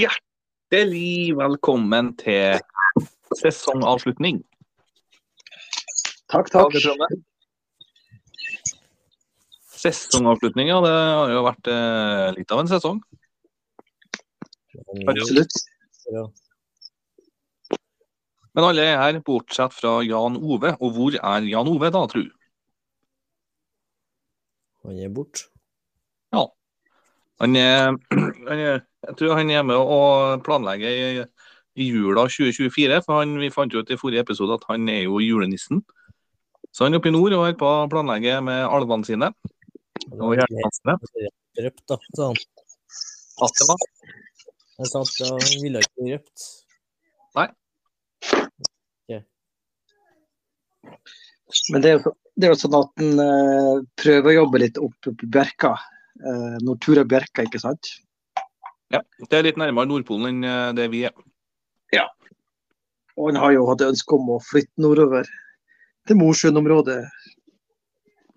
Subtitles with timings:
[0.00, 2.60] Hjertelig velkommen til
[3.36, 4.38] sesongavslutning.
[6.30, 6.76] Takk, takk.
[9.80, 10.78] Sesongavslutning, ja.
[10.84, 13.02] Det har jo vært eh, litt av en sesong.
[15.10, 15.58] Absolutt.
[16.14, 16.24] Ja.
[18.56, 20.76] Men alle er her, bortsett fra Jan Ove.
[20.80, 22.24] Og hvor er Jan Ove da, tru?
[24.86, 25.49] Han er borte.
[27.40, 27.96] Han er,
[28.50, 31.24] han er, jeg tror han er med og planlegger i,
[31.80, 33.00] i jula 2024.
[33.06, 35.82] For han, vi fant jo ut i forrige episode at han er jo julenissen.
[36.70, 39.32] Så han er oppe i nord og er på å planlegge med alvene sine.
[40.16, 41.32] Og hjertene sine.
[41.60, 42.42] Røpt, da, sa han.
[43.40, 43.88] At det var.
[44.80, 46.44] Han sa at han ville ikke bli røpt.
[47.36, 47.48] Nei.
[51.82, 54.94] det er jo, det er jo sånn at en eh, prøver å jobbe litt opp
[55.04, 55.74] på Bjerka.
[56.18, 57.92] Uh, Nortura Bjerka, ikke sant?
[58.90, 61.14] Ja, det er litt nærmere Nordpolen enn eh, det vi er.
[61.94, 62.08] Ja.
[63.14, 65.28] Og han har jo hatt ønske om å flytte nordover
[66.10, 66.98] til Mosjøen-området.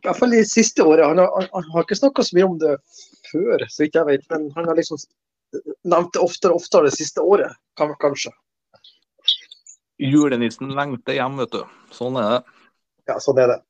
[0.03, 1.07] I hvert fall de siste året.
[1.09, 2.75] Han har, han, han har ikke snakka så mye om det
[3.31, 4.29] før, så vidt jeg vet.
[4.29, 5.01] Men han har liksom
[5.89, 8.33] nevnt det oftere og oftere det siste året, kan, kanskje.
[10.03, 11.63] Julenissen lengter hjem, vet du.
[11.95, 12.41] Sånn er det.
[13.09, 13.61] Ja, sånn er det.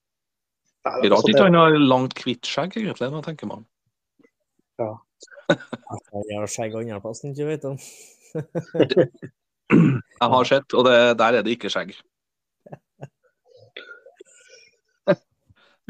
[0.83, 3.67] Nei, Rart sånn ikke han har langt, hvitt skjegg, egentlig, når jeg tenker meg om.
[4.79, 4.97] Han
[6.39, 7.77] har skjegg andre plass, ikke vet om
[9.73, 11.91] Jeg har sett, og det, der er det ikke skjegg.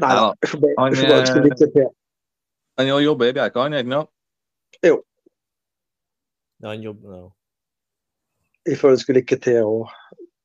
[0.02, 0.94] Nei, Ja, jeg bare- han
[1.84, 1.90] jeg.
[2.78, 3.84] Han jobber i Bjerka, han er
[4.82, 4.96] Jo.
[6.62, 7.28] Ja, han jobber ja.
[8.66, 9.60] Jeg føler det skulle ikke til.
[9.62, 9.88] å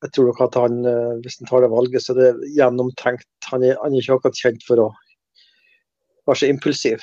[0.03, 3.27] jeg tror nok at han, eh, Hvis han tar det valget, så er det gjennomtenkt.
[3.51, 4.87] Han er, han er ikke akkurat kjent for å
[6.27, 6.99] være så impulsiv,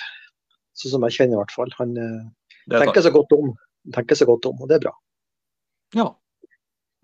[0.76, 1.72] sånn som jeg kjenner i hvert fall.
[1.80, 2.22] Han eh,
[2.70, 3.52] er tenker seg godt om,
[3.86, 4.94] Han tenker seg godt om, og det er bra.
[5.96, 6.10] Ja.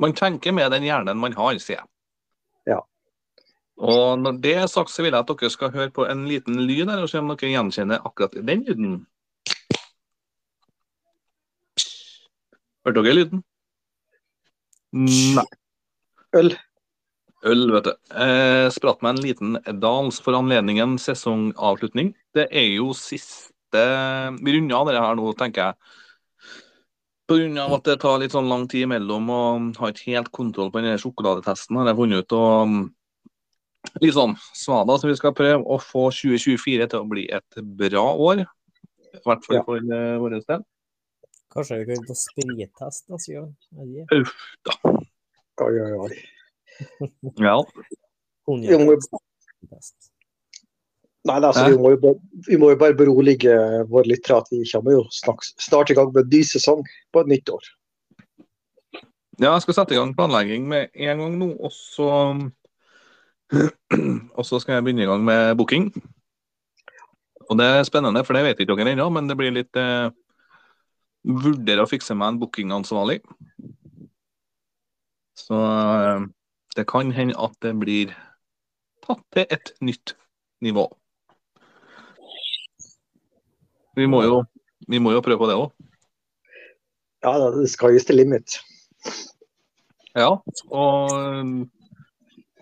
[0.02, 1.88] Man tenker med den hjernen man har, sier jeg.
[2.72, 2.80] Ja.
[3.82, 6.58] Og når det er sagt, så vil jeg at dere skal høre på en liten
[6.60, 8.98] lyd her, og se om dere gjenkjenner akkurat den lyden.
[12.82, 13.44] Hørte dere lyden?
[14.92, 15.46] Nei.
[16.36, 16.54] Øl.
[17.46, 17.94] Øl, vet du.
[18.22, 22.12] Eh, spratt meg en liten dans for anledningen sesongavslutning.
[22.34, 22.92] Det er jo
[23.72, 25.74] siste Vi runder av det her nå, tenker jeg.
[27.32, 30.82] Av at det tar litt sånn lang tid imellom og har ikke helt kontroll på
[30.82, 32.32] den sjokoladetesten, har jeg funnet ut.
[32.36, 32.82] Og mm,
[34.02, 38.04] litt sånn svada, så vi skal prøve å få 2024 til å bli et bra
[38.12, 38.44] år.
[39.12, 40.18] I hvert fall for ja.
[40.20, 40.66] vår del.
[41.52, 43.50] Kanskje vi kan ta sprittest neste gang?
[44.18, 44.36] Uff
[44.68, 44.76] da.
[45.62, 46.12] Oi, oi, oi.
[47.40, 47.56] Ja.
[51.28, 52.18] Nei, altså, vi, må jo bare,
[52.48, 53.54] vi må jo bare berolige
[53.90, 57.30] våre lyttere at vi kommer jo snart i gang med en ny sesong på et
[57.30, 57.68] nytt år.
[59.40, 62.08] Ja, jeg skal sette i gang planlegging med en gang nå, og så
[64.38, 65.90] Og så skal jeg begynne i gang med booking.
[67.50, 70.08] Og det er spennende, for det vet ikke dere ennå, men det blir litt eh,
[71.22, 73.20] Vurdere å fikse meg en bookingansvarlig.
[75.38, 76.24] Så eh,
[76.74, 78.14] det kan hende at det blir
[79.04, 80.16] tatt til et nytt
[80.64, 80.88] nivå.
[83.96, 84.42] Vi må jo,
[84.88, 85.70] vi må jo prøve på det òg.
[87.22, 88.58] Ja, det skal just til limit.
[90.18, 90.34] Ja,
[90.68, 91.70] og um,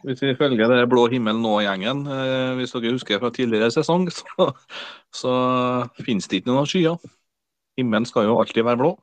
[0.04, 4.50] hvis vi følger det blå himmel nå-gjengen, eh, hvis dere husker fra tidligere sesong, så,
[5.12, 5.32] så
[6.00, 6.96] finnes det ikke noen skyer.
[7.78, 8.94] Himmelen skal jo alltid være blå.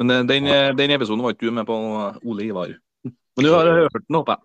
[0.00, 1.76] Men eh, den, eh, den episoden var ikke du med på,
[2.24, 2.72] Ole Ivar.
[3.04, 4.44] Men du har hørt den, håper jeg.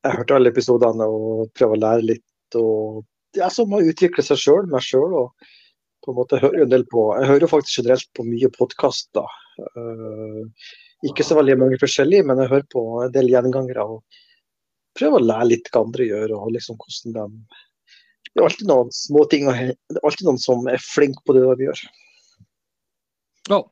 [0.00, 2.26] Jeg hørte alle episodene og prøver å lære litt.
[2.56, 3.04] og
[3.34, 5.14] Det er som å utvikle seg sjøl, meg sjøl.
[5.14, 5.50] Og
[6.04, 9.38] på en måte hører en del på Jeg hører faktisk generelt på mye podkaster.
[11.06, 13.84] ikke så veldig mange forskjellige, men jeg hører på en del gjengangere.
[13.84, 14.20] og
[14.98, 17.58] Prøver å lære litt hva andre gjør, og liksom hvordan de
[18.30, 21.42] Det er alltid noen små ting Det er alltid noen som er flink på det
[21.42, 21.84] de gjør.
[23.50, 23.62] Ja,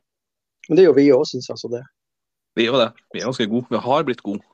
[0.68, 1.58] Men det jo vi òg, syns jeg.
[1.58, 1.82] Så det.
[2.56, 2.90] vi jo det.
[3.14, 3.70] Vi er ganske gode.
[3.70, 4.44] Vi har blitt gode.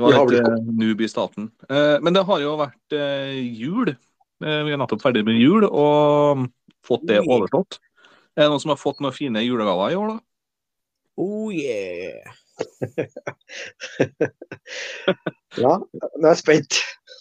[0.00, 1.50] Vi var eh, noob i starten.
[1.68, 3.92] Eh, men det har jo vært eh, jul.
[3.92, 6.46] Eh, vi er nettopp ferdig med jul og
[6.86, 7.80] fått det overstått.
[8.38, 10.18] Er det noen som har fått noen fine julegaver i år, da?
[11.20, 12.30] Oh yeah!
[15.58, 16.76] Ja, nå er jeg spent.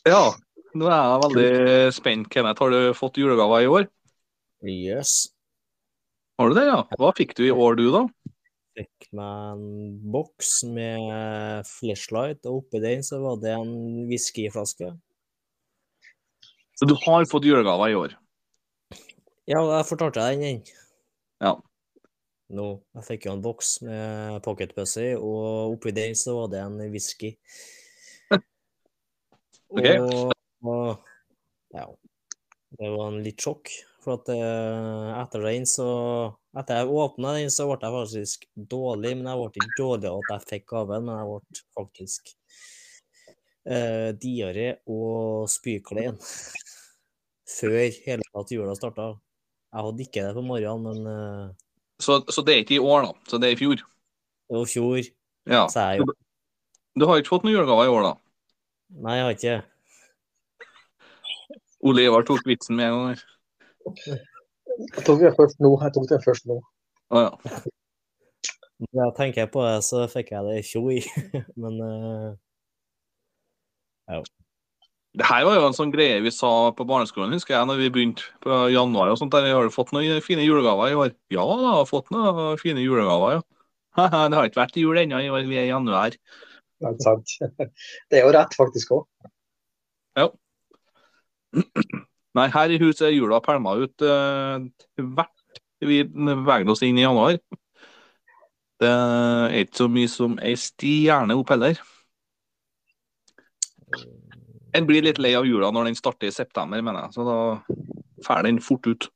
[0.07, 0.29] Ja.
[0.77, 2.27] Nå er jeg veldig spent.
[2.31, 3.87] Kenneth, har du fått julegaver i år?
[4.69, 5.31] Yes.
[6.39, 6.83] Har du det, ja?
[6.99, 8.03] Hva fikk du i år, du, da?
[8.79, 13.73] Fikk meg en boks med flashlight, og oppi den så var det en
[14.07, 14.93] whiskyflaske.
[16.79, 18.13] Så du har fått julegaver i år?
[19.49, 20.61] Ja, jeg fortalte deg den.
[21.43, 21.57] Ja.
[22.55, 26.79] Nå, jeg fikk jo en boks med pocketpussy, og oppi den så var det en
[26.93, 27.35] whisky.
[29.69, 29.85] Ok.
[30.01, 30.31] Og,
[30.65, 31.83] og ja,
[32.79, 33.69] det var en litt sjokk.
[34.01, 35.89] For at eh, etter den så
[36.57, 39.13] Etter jeg åpna den, så ble jeg faktisk dårlig.
[39.19, 42.31] Men jeg ble ikke dårlig av at jeg fikk gaven, men jeg ble faktisk
[43.69, 46.17] uh, diaré og spyklein
[47.49, 49.11] før hele tatt jula starta.
[49.69, 51.67] Jeg hadde ikke det på morgenen, men uh,
[52.01, 53.29] Så, så det er ikke i år, da.
[53.29, 53.77] Så det er i fjor.
[53.77, 55.11] det var i fjor.
[55.49, 55.67] Ja.
[55.69, 56.13] Så jeg jo
[56.97, 58.15] Du har ikke fått noen julegaver i år, da?
[59.05, 59.59] Nei, jeg har ikke
[61.85, 63.13] Ole Ivar tok vitsen med en gang.
[63.13, 64.25] her.
[64.79, 65.73] Jeg tok det først nå.
[65.83, 66.59] Jeg tok det først nå.
[67.09, 67.31] Å ja.
[68.79, 71.07] Når jeg tenker på det, så fikk jeg det i fjor.
[71.61, 72.29] Men eh,
[75.19, 77.91] Det her var jo en sånn greie vi sa på barneskolen, husker jeg, når vi
[77.93, 79.35] begynte på januar og sånt.
[79.35, 81.15] der, Har du fått noen fine julegaver i år?
[81.33, 83.47] Ja da, jeg har fått noen fine julegaver, ja.
[84.31, 86.15] Det har ikke vært jul ennå i år, vi er i januar.
[86.79, 87.35] Det er sant.
[88.09, 89.03] Det er jo rett faktisk òg.
[92.39, 94.63] Nei, her i huset er jula pælma ut uh,
[94.95, 97.37] hvert vi beveger oss inn i januar.
[98.79, 101.79] Det er ikke så mye som ei stjerne opp heller.
[104.75, 107.15] En blir litt lei av jula når den starter i september, mener jeg.
[107.17, 107.37] Så da
[108.23, 109.09] drar den fort ut.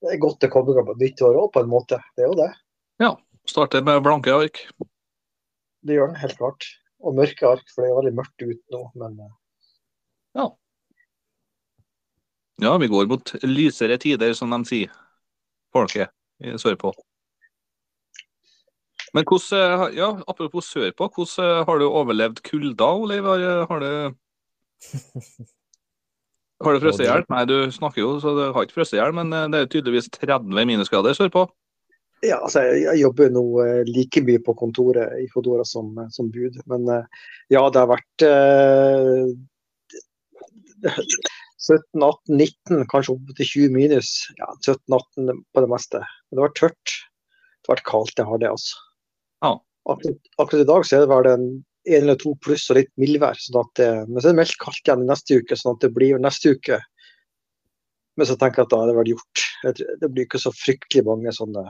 [0.00, 2.00] Det er godt det kommer på nytt år òg, på en måte.
[2.16, 2.50] Det er jo det.
[3.00, 3.14] Ja.
[3.48, 4.62] Starter med blanke ark.
[5.84, 6.66] Det gjør den helt klart.
[7.00, 8.82] Og mørke ark, for det er veldig mørkt ute nå.
[9.00, 9.32] Men eh,
[12.60, 14.90] Ja, vi går mot lysere tider, som de sier,
[15.72, 16.12] folket
[16.60, 16.92] sørpå.
[19.14, 23.24] Men hvordan, eh, ja, apropos sørpå, hvordan eh, har du overlevd kulda, Oliv?
[23.24, 24.14] Har, har du
[26.64, 27.24] har du frosset i hjel?
[27.32, 29.72] Nei, du snakker jo, så du har ikke frosset i hjel, men eh, det er
[29.72, 31.48] tydeligvis 30 minusgrader sørpå.
[32.22, 36.10] ja, altså, jeg, jeg jobber nå eh, like mye på kontoret i Fodora som, eh,
[36.14, 36.60] som bud.
[36.70, 39.32] Men eh, ja, det har vært eh,
[40.86, 42.02] 17, 18,
[42.32, 44.12] 19, kanskje opp til 20 minus.
[44.40, 46.00] Ja, 17, 18 på det meste.
[46.00, 46.94] Men det var tørt.
[47.60, 48.86] Det har vært kaldt, det har det, altså.
[49.44, 49.56] Ja.
[49.90, 51.50] Akkurat, akkurat i dag så er det vel en
[51.88, 53.38] en eller to pluss og litt mildvær.
[53.40, 55.92] Sånn at det, men så er det meldt kaldt igjen neste uke, sånn at det
[55.96, 56.80] blir jo neste uke.
[58.18, 59.44] Men så tenker jeg at da er det vel gjort.
[60.02, 61.68] Det blir ikke så fryktelig mange sånne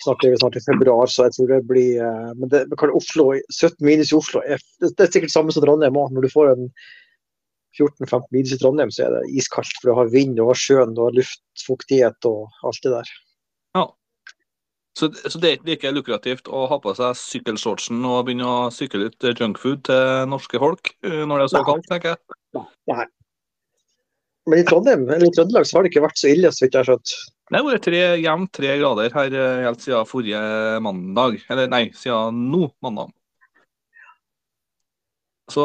[0.00, 2.92] Snart er vi snart i februar, så jeg tror det blir eh, Men det, men
[2.96, 6.14] Oslo, 17 minus i Oslo er, det, det er sikkert samme som Trondheim òg.
[6.16, 6.70] Når du får en
[7.78, 9.76] 14-15 minus i Trondheim, så er det iskaldt.
[9.78, 13.12] For du har vind, du har sjøen, du har luftfuktighet og alt det der.
[13.78, 13.86] Ja.
[14.98, 18.58] Så, så det er ikke like lukrativt å ha på seg sykkelshortsen og begynne å
[18.74, 22.66] sykle litt junkfood til norske folk eh, når det er så kaldt, tenker jeg.
[22.90, 23.06] Nei.
[24.48, 26.74] Men i Trondheim, eller i Trøndelag så har det ikke vært så ille, så vidt
[26.74, 27.14] jeg har skjønt.
[27.50, 30.42] Det har vært tre, jevnt tre grader her eh, helt siden forrige
[30.82, 31.40] mandag.
[31.50, 33.12] Eller nei, siden nå mandag.
[35.50, 35.64] Så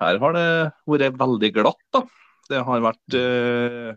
[0.00, 0.48] her har det
[0.86, 2.02] vært veldig glatt, da.
[2.46, 3.94] Det har vært eh,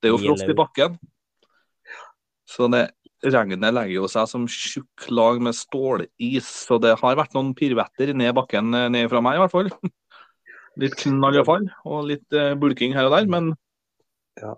[0.00, 0.96] Det er jo frost i bakken.
[2.48, 2.86] Så det
[3.22, 6.48] regnet legger jo seg som tjukk lag med stålis.
[6.66, 9.70] Så det har vært noen piruetter ned bakken eh, ned fra meg, i hvert fall.
[10.80, 13.50] Litt knall og fall, og litt eh, bulking her og der, men
[14.40, 14.54] Ja,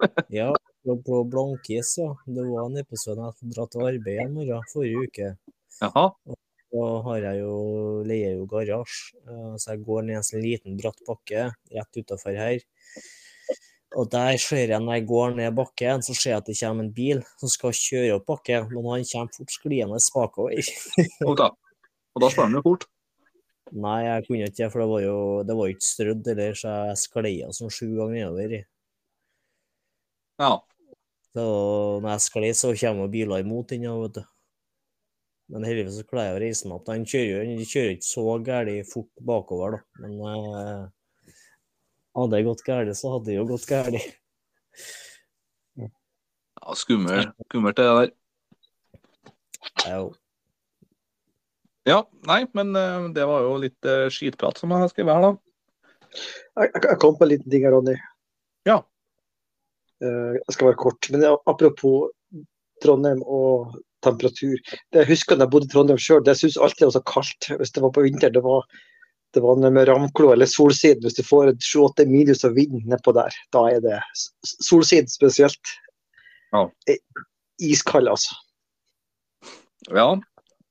[0.32, 0.48] ja
[1.04, 2.14] på Blankis, ja.
[2.24, 5.32] Det var en episode jeg hadde dratt til arbeid en morgen forrige uke.
[5.82, 6.06] jaha.
[6.68, 7.52] Da har jeg jo,
[8.04, 12.36] leier jo garasje, eh, så jeg går ned en sånn liten bratt bakke rett utafor
[12.36, 12.60] her.
[13.96, 16.84] Og der ser jeg når jeg går ned bakken, så ser jeg at det kommer
[16.84, 20.70] en bil som skal kjøre opp bakken, men han kommer fort skliende bakover.
[21.30, 21.50] okay.
[22.12, 22.88] og da slår han jo fort.
[23.72, 26.74] Nei, jeg kunne ikke det, for det var jo det var ikke strødd heller, så
[26.90, 28.58] jeg sklei som sånn sju ganger nedover.
[30.38, 30.52] Ja.
[31.36, 31.44] Så
[32.04, 34.22] når jeg sklei, så kommer biler imot den, vet du.
[35.48, 36.90] Men heldigvis så klarer jeg å reise meg opp.
[36.92, 40.04] Han kjører jo han kjører ikke så gærent fort bakover, da.
[40.04, 41.34] Men eh,
[42.18, 44.16] hadde det gått gærent, så hadde det jo gått gærent.
[46.60, 48.14] ja skummelt, skummelt det der.
[49.68, 50.08] Det er jo
[51.88, 55.30] Ja, nei, men eh, det var jo litt eh, skitprat som jeg har skrevet her,
[55.30, 55.32] da.
[56.12, 57.96] Jeg, jeg, jeg kom på en liten ting her, Ronny.
[58.68, 58.82] Ja.
[60.04, 61.08] Eh, jeg skal være kort.
[61.14, 62.10] Men apropos
[62.82, 64.58] Trondheim og temperatur.
[64.92, 67.04] Det jeg husker da jeg bodde i Trondheim sjøl, det syntes alltid det var så
[67.12, 68.36] kaldt hvis det var på vinteren.
[68.36, 68.66] Det var,
[69.36, 71.04] det var med ramklo eller solsiden.
[71.06, 73.98] Hvis du får 7-8 minus av vind nedpå der, da er det
[74.44, 75.74] solsiden spesielt.
[76.54, 76.68] Ja.
[76.88, 77.00] Eh,
[77.68, 78.36] Iskald, altså.
[79.90, 80.12] Ja,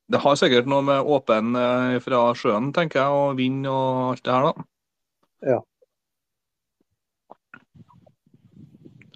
[0.07, 4.24] det har sikkert noe med åpen eh, fra sjøen, tenker jeg, og vind og alt
[4.24, 4.67] det her, da.
[5.48, 5.60] Ja.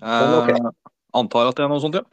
[0.02, 0.52] ok.
[0.52, 0.74] Jeg
[1.18, 2.04] antar at det er noe sånt, ja.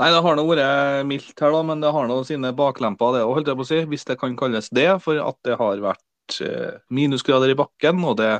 [0.00, 3.20] Nei, det har nå vært mildt her, da, men det har nå sine baklemper, det
[3.22, 3.78] òg, holdt jeg på å si.
[3.92, 8.18] Hvis det kan kalles det, for at det har vært eh, minusgrader i bakken, og
[8.18, 8.32] det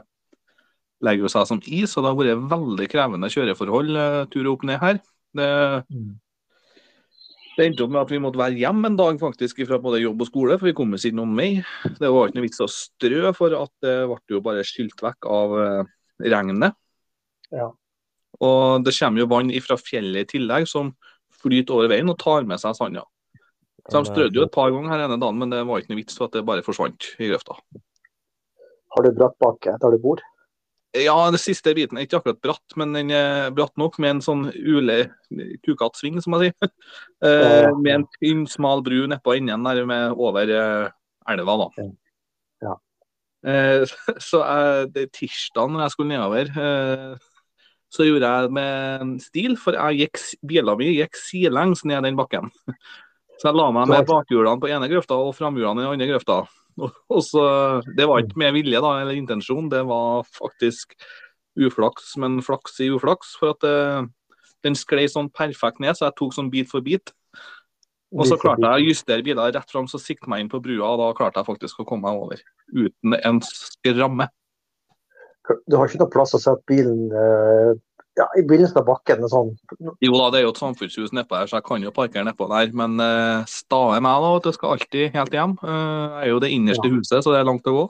[1.05, 4.67] legger jo seg som is, og det har vært veldig krevende kjøreforhold eh, tur opp
[4.67, 5.01] ned her.
[5.35, 5.49] Det,
[5.95, 6.13] Mm.
[7.55, 10.27] det endte opp med at vi måtte være hjemme en dag faktisk fra både jobb
[10.27, 11.49] og skole, for vi kom oss ikke noen vei.
[12.01, 15.31] Det var ikke noe vits å strø, for at det ble jo bare skylt vekk
[15.31, 15.95] av eh,
[16.35, 16.75] regnet.
[17.55, 17.71] Ja.
[18.43, 20.97] Og det kommer jo vann fra fjellet i tillegg, som
[21.45, 23.05] flyter over veien og tar med seg sanda.
[23.85, 26.01] Så de strødde jo et par ganger her ene dagen, men det var ikke noe
[26.01, 27.59] vits, for at det bare forsvant i grøfta.
[28.95, 30.23] Har du brattbakke der du bor?
[30.95, 34.23] Ja, den siste biten er ikke akkurat bratt, men den er bratt nok med en
[34.23, 35.09] sånn ule
[35.67, 36.57] kukattsving, som man sier.
[37.25, 37.71] Eh, Ja.
[37.73, 40.91] med en tynn, smal bru nedpå enden der med over eh,
[41.33, 41.87] elva, da.
[42.65, 42.75] Ja.
[43.49, 43.85] Eh,
[44.29, 47.31] så jeg, det er tirsdag når jeg skulle nedover, eh,
[47.95, 52.19] så gjorde jeg det med stil, for jeg gikk, bilen min gikk sidelengs ned den
[52.19, 52.51] bakken.
[53.35, 56.37] Så jeg la meg med bakhjulene på ene grøfta og framhjulene i den andre grøfta.
[57.11, 57.43] Og, så,
[57.99, 60.95] Det var ikke med vilje da, eller intensjon, det var faktisk
[61.59, 63.35] uflaks, men flaks i uflaks.
[63.41, 64.07] For at eh,
[64.67, 67.11] den sklei sånn perfekt ned, så jeg tok sånn bit for bit.
[68.15, 70.93] Og så klarte jeg å justere biler rett fram, så sikte meg inn på brua,
[70.93, 72.43] og da klarte jeg faktisk å komme meg over.
[72.71, 74.31] Uten en skramme.
[75.45, 77.75] Du har ikke noe plass å sette bilen eh,
[78.17, 79.25] ja, i begynnelsen av bakken?
[79.31, 79.53] Sånn.
[80.05, 82.47] Jo da, det er jo et samfunnshus nedpå her, så jeg kan jo parkere nedpå
[82.53, 82.71] der.
[82.77, 84.31] Men uh, stae meg, da.
[84.39, 85.57] at Det skal alltid helt hjem.
[85.61, 87.85] Uh, jeg er jo det innerste huset, så det er langt å gå.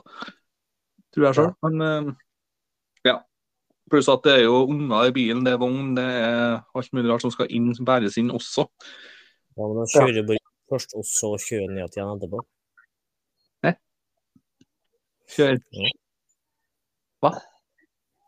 [1.15, 1.51] Tror jeg sjøl.
[1.69, 2.13] Men uh,
[3.07, 3.19] ja.
[3.93, 7.13] Pluss at det er jo unger i bilen, det er vogn, det er alt mulig
[7.13, 8.65] rart som skal inn, bæres inn også.
[9.55, 10.41] Ja, men kjører bare
[10.73, 12.41] først, og så kjører ned igjen etterpå.
[15.35, 15.61] Kjør.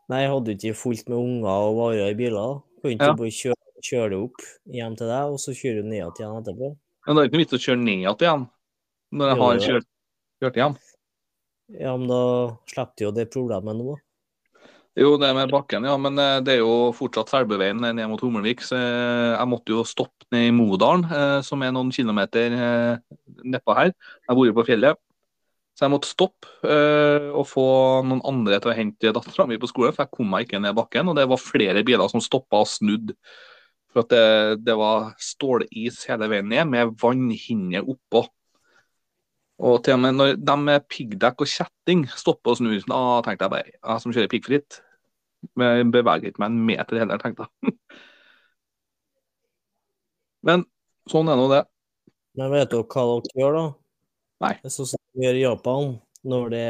[0.07, 2.37] Nei, jeg hadde ikke fullt med unger og varer i biler.
[2.39, 2.81] da.
[2.81, 3.13] Kan ikke Ja.
[3.19, 6.69] bare kjøre, kjøre det opp hjem til deg, og så kjører du ned igjen etterpå?
[7.07, 8.49] Men det er ikke noe vits å kjøre ned igjen
[9.11, 9.87] når jeg Jo, har kjørt,
[10.41, 10.77] kjørt hjem.
[11.79, 13.97] Ja, men da slipper du jo det problemet nå.
[14.97, 15.95] Jo, det med bakken, ja.
[15.97, 18.63] Men eh, det er jo fortsatt Selbuveien ned mot Hummelvik.
[18.65, 22.97] Så eh, jeg måtte jo stoppe ned i Modalen, eh, som er noen kilometer eh,
[23.45, 23.91] nedpå her.
[23.93, 24.97] Jeg bor jo på fjellet.
[25.77, 27.63] Så jeg måtte stoppe eh, og få
[28.01, 30.73] noen andre til å hente dattera mi på skolen, for jeg kom meg ikke ned
[30.77, 31.11] bakken.
[31.11, 33.13] Og det var flere biler som stoppa og snudde.
[33.93, 38.23] For at det, det var stålis hele veien ned, med vannhinne oppå.
[39.69, 43.45] Og til og med når de med piggdekk og kjetting stopper og snur, da tenkte
[43.45, 44.81] jeg bare jeg som kjører piggfritt,
[45.57, 47.77] beveger ikke meg en meter heller, tenkte jeg.
[50.49, 50.65] Men
[51.09, 51.65] sånn er nå det.
[52.37, 53.67] Men vet dere hva dere gjør, da?
[54.43, 54.53] Nei.
[54.61, 55.95] Det sånn som de gjør i Japan.
[56.27, 56.65] Når det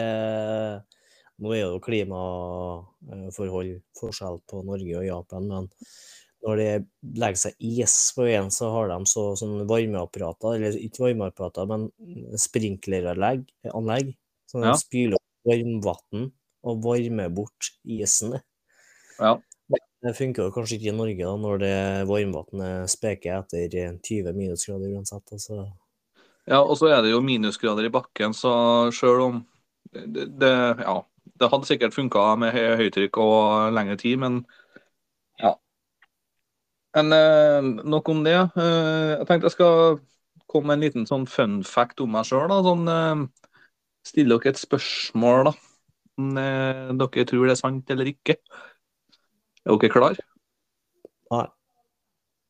[1.37, 5.67] Nå er jo klimaforhold forskjell på Norge og Japan, men
[6.41, 6.69] når det
[7.21, 11.85] legger seg is på veien, så har de så, sånne varmeapparater, eller ikke varmeapparater, men
[12.41, 14.15] sprinkleranlegg, anlegg,
[14.53, 14.73] de Ja.
[14.81, 16.31] spyler opp varmvann
[16.65, 18.39] og varmer bort isen.
[19.19, 19.37] Ja.
[20.01, 23.69] Det funker jo kanskje ikke i Norge da, når det varmvannet speker etter
[24.01, 25.25] 20 minusgrader uansett.
[25.33, 25.67] Altså.
[26.47, 28.51] Ja, og så er det jo minusgrader i bakken, så
[28.95, 29.39] sjøl om
[29.91, 30.95] det, det, ja,
[31.39, 34.41] det hadde sikkert funka med hø- høytrykk og lengre tid, men
[35.41, 35.53] ja.
[36.95, 38.37] Men eh, nok om det.
[38.57, 39.99] Eh, jeg tenkte jeg skal
[40.47, 42.49] komme med en liten sånn fun fact om meg sjøl.
[42.65, 43.25] Sånn, eh,
[44.07, 45.53] stille dere et spørsmål, da.
[46.17, 48.37] Om eh, dere tror det er sant eller ikke.
[49.67, 50.17] Er dere klar?
[51.33, 51.45] Nei.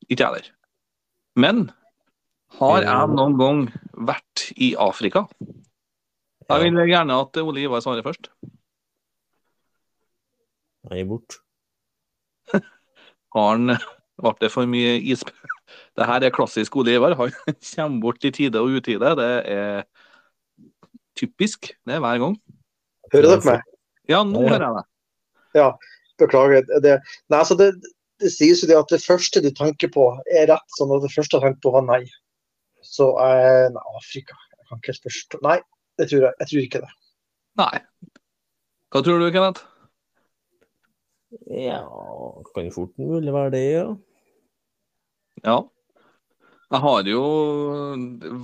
[0.07, 0.53] Ikke jeg heller.
[1.35, 1.65] Men
[2.59, 2.99] har Ja.
[2.99, 3.59] jeg noen gang
[3.93, 5.27] vært i Afrika?
[6.49, 8.29] Jeg vil gjerne at Ole Ivar svarer først.
[10.89, 11.41] Nei, bort.
[13.35, 13.77] Har han
[14.17, 15.23] Ble det for mye is...
[15.97, 17.13] Det her er klassisk Ole Ivar.
[17.19, 17.31] Han
[17.75, 19.11] kommer bort i tide og utide.
[19.19, 19.83] Det er
[21.17, 21.73] typisk.
[21.85, 22.37] Det er hver gang.
[23.13, 23.61] Hører dere meg?
[24.09, 25.67] Ja, nå hører jeg det.
[26.17, 26.65] Beklager.
[26.81, 26.95] Det,
[27.29, 27.73] nei, altså det,
[28.23, 30.65] det sies jo det at det første du tenker på, er rett.
[30.79, 32.01] sånn at det første du tenker på, var nei.
[32.87, 35.57] Så eh, nei, Afrika Jeg kan ikke helt forstå Nei,
[35.99, 36.91] det tror jeg, jeg tror ikke det.
[37.57, 37.77] Nei.
[38.93, 39.65] Hva tror du, Kenneth?
[41.51, 41.81] Ja,
[42.55, 43.87] kan fort mulig være det, ja.
[45.43, 45.57] Ja.
[46.67, 47.23] Jeg har jo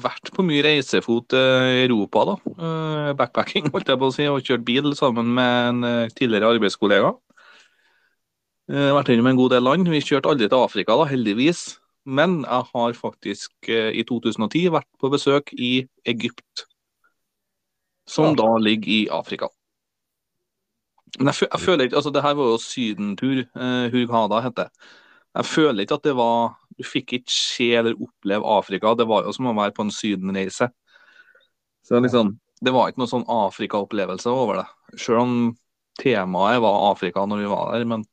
[0.04, 2.36] vært på mye reisefot eh, i Europa, da.
[2.54, 6.54] Eh, Backpacking, holdt jeg på å si, og kjørt bil sammen med en eh, tidligere
[6.56, 7.14] arbeidskollega.
[8.74, 9.90] Vært innom en god del land.
[9.92, 11.66] Vi kjørte aldri til Afrika, da, heldigvis.
[12.06, 16.66] Men jeg har faktisk eh, i 2010 vært på besøk i Egypt.
[18.08, 18.44] Som Ja.
[18.44, 19.48] da ligger i Afrika.
[21.20, 23.40] Men jeg, jeg føler ikke Altså, det her var jo sydentur.
[23.56, 24.72] Eh, Hurghada heter det.
[25.36, 28.96] Jeg føler ikke at det var Du fikk ikke se eller oppleve Afrika.
[28.98, 30.72] Det var jo som å være på en sydenreise.
[31.86, 35.00] Så liksom, Det var ikke noe sånn Afrika-opplevelse over det.
[35.00, 35.34] Selv om
[36.00, 37.86] temaet var Afrika når vi var der.
[37.86, 38.06] Men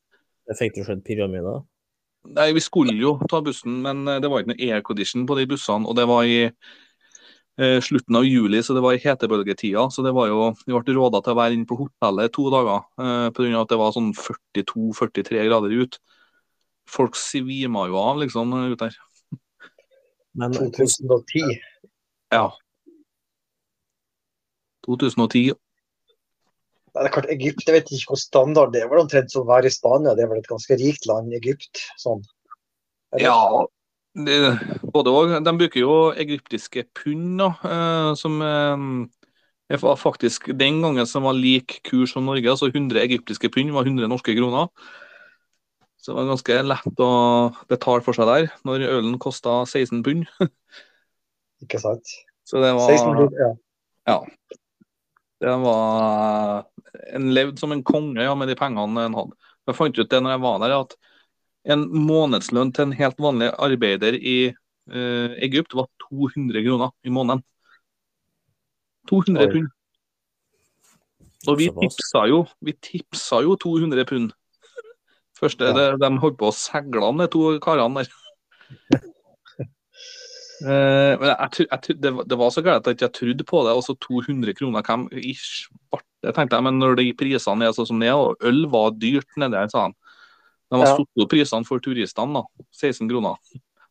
[0.47, 1.65] Det fikk du sett pyramider?
[2.29, 5.47] Nei, vi skulle jo ta bussen, men eh, det var ikke noe aircondition på de
[5.51, 5.89] bussene.
[5.89, 9.87] Og det var i eh, slutten av juli, så det var i hetebølgetida.
[9.95, 12.83] Så det var jo, vi ble råda til å være inne på hotellet to dager
[13.03, 13.53] eh, pga.
[13.63, 16.03] at det var sånn 42-43 grader ute.
[16.91, 18.99] Folk svima jo av liksom ute der.
[20.39, 21.59] Men 2010.
[22.33, 22.51] Ja.
[24.87, 25.55] 2010.
[26.91, 28.89] Det er klart, Egypt, jeg vet ikke hvor standard det er.
[28.91, 30.17] Det omtrent som å være i Spania.
[30.19, 31.85] Det er vel et ganske rikt land, Egypt.
[32.01, 32.25] Sånn.
[33.19, 33.37] Ja,
[34.19, 34.37] det,
[34.91, 35.33] både og.
[35.47, 41.79] De bruker jo egyptiske pund, eh, som eh, var faktisk den gangen som var lik
[41.87, 42.51] kurs som Norge.
[42.51, 44.67] altså 100 egyptiske pund var 100 norske kroner.
[46.01, 47.13] Så det var ganske lett å
[47.69, 50.27] betale for seg der, når ølen kosta 16 pund.
[51.63, 52.15] Ikke sant?
[52.49, 53.51] Så det 16 var, ja.
[54.09, 54.19] ja,
[55.41, 56.67] det var
[57.15, 59.37] En levde som en konge ja, med de pengene en hadde.
[59.69, 60.97] Jeg fant ut det når jeg var der, at
[61.71, 67.45] en månedslønn til en helt vanlig arbeider i uh, Egypt var 200 kroner i måneden.
[69.11, 69.53] 200 Oi.
[69.55, 69.69] pund.
[71.49, 74.33] Og vi tipsa jo, vi tipsa jo 200 pund.
[75.41, 75.77] Første, Ja.
[75.77, 78.11] det, de holdt på å seile de to karene der.
[80.61, 83.63] Eh, men jeg, jeg, det, var- det var så galt at jeg ikke trodde på
[83.67, 83.73] det.
[83.81, 86.67] Også 200 kroner, hvem i svarte, tenkte jeg.
[86.67, 89.69] Men når de prisene er sånn som de er, og øl var dyrt nedi der,
[89.73, 89.95] sa han.
[90.71, 90.97] De har Ja.
[90.97, 92.45] satt opp prisene for turistene, da.
[92.77, 93.37] 16 kroner.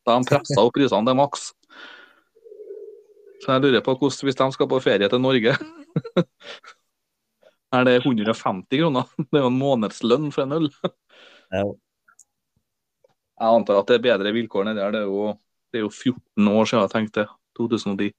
[0.07, 1.49] Da de pressa opp prisene til maks.
[3.43, 5.53] Så jeg lurer på hvordan, hvis de skal på ferie til Norge
[7.71, 9.05] Er det 150 kroner?
[9.29, 10.69] Det er jo en månedslønn for en øl.
[11.53, 11.61] Ja.
[13.39, 14.91] Jeg antar at det er bedre vilkår nedi der.
[14.95, 15.29] Det er jo,
[15.71, 17.25] det er jo 14 år siden jeg tenkte
[17.59, 18.09] 2010.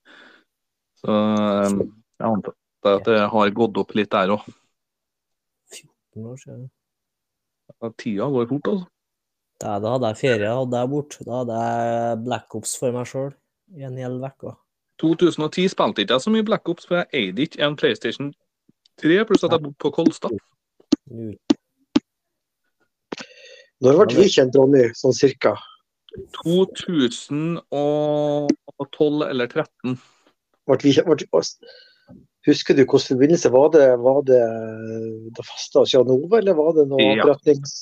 [1.00, 1.80] Så um,
[2.20, 2.54] jeg antar
[2.90, 4.46] at det har gått opp litt der òg.
[5.72, 6.66] 14 år siden.
[8.00, 8.86] Tida går fort, altså.
[9.60, 11.16] Da, da hadde jeg ferie, hadde jeg bort.
[11.26, 13.30] Da hadde jeg Black Ops for meg sjøl
[13.76, 14.54] i en hel uke.
[15.00, 18.32] 2010 spilte ikke jeg så mye Black Ops, for jeg eide ikke en PlayStation
[19.00, 20.32] 3, pluss at jeg bodde på Kolstad.
[21.10, 21.36] Nå-
[23.80, 25.54] Når ble vi kjent, Ronny, sånn cirka?
[26.44, 29.99] 2012 eller 2013.
[30.70, 31.16] Ble vi, ble,
[32.46, 33.87] husker du hvilken forbindelse var det?
[34.03, 34.42] Var det
[35.37, 37.25] da fasta hos Jan Ove, eller var det noe Ja.
[37.33, 37.73] Retnings...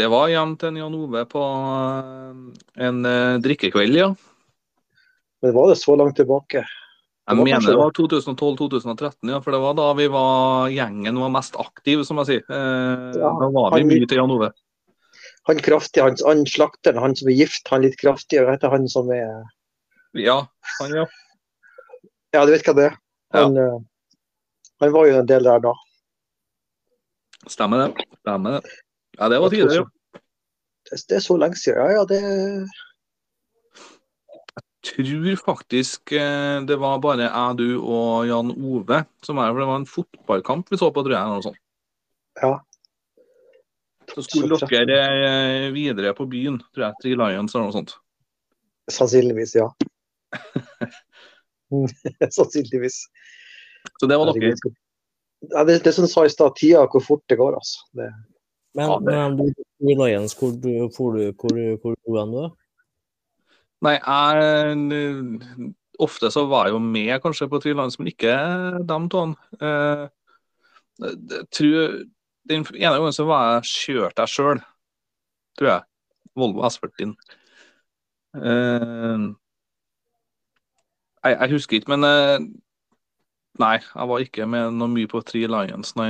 [0.00, 2.34] Det var hjem til en Jan Ove på eh,
[2.86, 4.08] en eh, drikkekveld, ja.
[5.44, 6.64] Men var det så langt tilbake?
[7.30, 11.30] Jeg mener kanskje det var 2012-2013, ja, for det var da vi var gjengen var
[11.34, 12.42] mest aktiv, som jeg sier.
[12.48, 14.48] Eh, Ja, da var vi mye til Jan Ove.
[15.50, 18.84] Han kraftige, han, han slakteren, han som er gift, han litt kraftige, vet heter han
[18.90, 19.40] som er
[20.14, 20.44] Ja,
[20.78, 21.06] han, ja.
[22.30, 22.98] Ja, du vet hva det er?
[23.34, 23.70] Han, ja.
[24.84, 25.72] han var jo en del der da.
[27.50, 28.06] Stemmer det.
[28.20, 28.76] Stemmer det.
[29.18, 29.82] Ja, det var tidligere.
[29.82, 30.20] jo.
[30.90, 31.82] Det, er så lenge siden.
[31.82, 32.20] Ja, ja, det
[34.80, 39.60] Jeg tror faktisk eh, det var bare jeg, du og Jan Ove som er For
[39.60, 41.20] det var en fotballkamp vi så på, tror jeg.
[41.20, 41.60] Eller noe sånt.
[42.40, 42.54] Ja.
[44.14, 46.94] Så skulle Så dere eh, videre på byen, tror jeg.
[47.04, 47.94] til Lions eller noe sånt.
[48.90, 49.68] Sannsynligvis, ja.
[52.36, 53.04] Sannsynligvis.
[54.00, 54.54] Så det var dere.
[55.50, 57.86] Ja, det, det som du sa i stad, tida hvor fort det går, altså.
[57.96, 58.10] Det,
[58.76, 62.56] Men, Ja, det- men du, i Lions, hvor du, hvor du, hvor, hvor dro du?
[63.80, 65.70] Nei, jeg
[66.00, 68.32] Ofte så var jeg jo med kanskje på Three men ikke
[68.88, 69.34] dem to.
[69.60, 70.06] Eh,
[71.00, 71.98] jeg tror
[72.48, 74.62] Den ene gangen så var jeg kjørt jeg sjøl,
[75.58, 75.86] tror jeg.
[76.38, 77.14] Volvo S40.
[78.36, 79.32] Uh,
[81.24, 82.50] jeg, jeg husker ikke, men uh,
[83.60, 86.08] Nei, jeg var ikke med noe mye på Three Lions nei,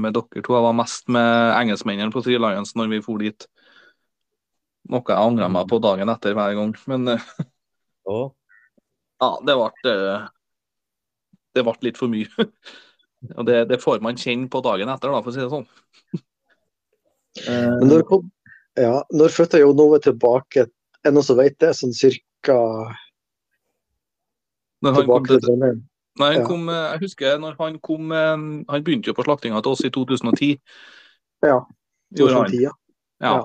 [0.00, 0.54] med dere to.
[0.56, 3.46] Jeg var mest med engelskmennene på Three Lions når vi for dit.
[4.88, 6.72] Noe jeg angra meg på dagen etter hver gang.
[6.90, 7.28] Men uh,
[8.08, 8.26] oh.
[9.22, 10.26] ja, det ble eh,
[11.54, 12.48] Det ble litt for mye.
[13.34, 15.68] Og det, det får man kjenne på dagen etter, da, for å si det sånn.
[17.80, 18.04] men når,
[18.78, 20.68] ja, når flytta Jon Ove tilbake?
[21.02, 21.72] Er det noen som vet det?
[21.78, 22.56] Sånn cirka
[24.82, 25.82] tilbake til Trondheim?
[26.18, 26.46] Nei, han Ja.
[26.46, 29.84] kom, eh, jeg husker når han kom eh, Han begynte jo på slaktinga til oss
[29.86, 30.58] i 2010.
[31.42, 31.60] Ja.
[32.10, 32.72] Gjorde 2010, ja.
[33.20, 33.34] Ja.
[33.36, 33.44] Ja.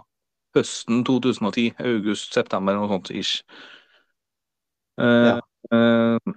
[0.55, 1.73] Høsten 2010.
[1.79, 3.43] August-september, noe sånt ish.
[4.97, 5.39] Eh, Ja.
[5.71, 6.33] eh,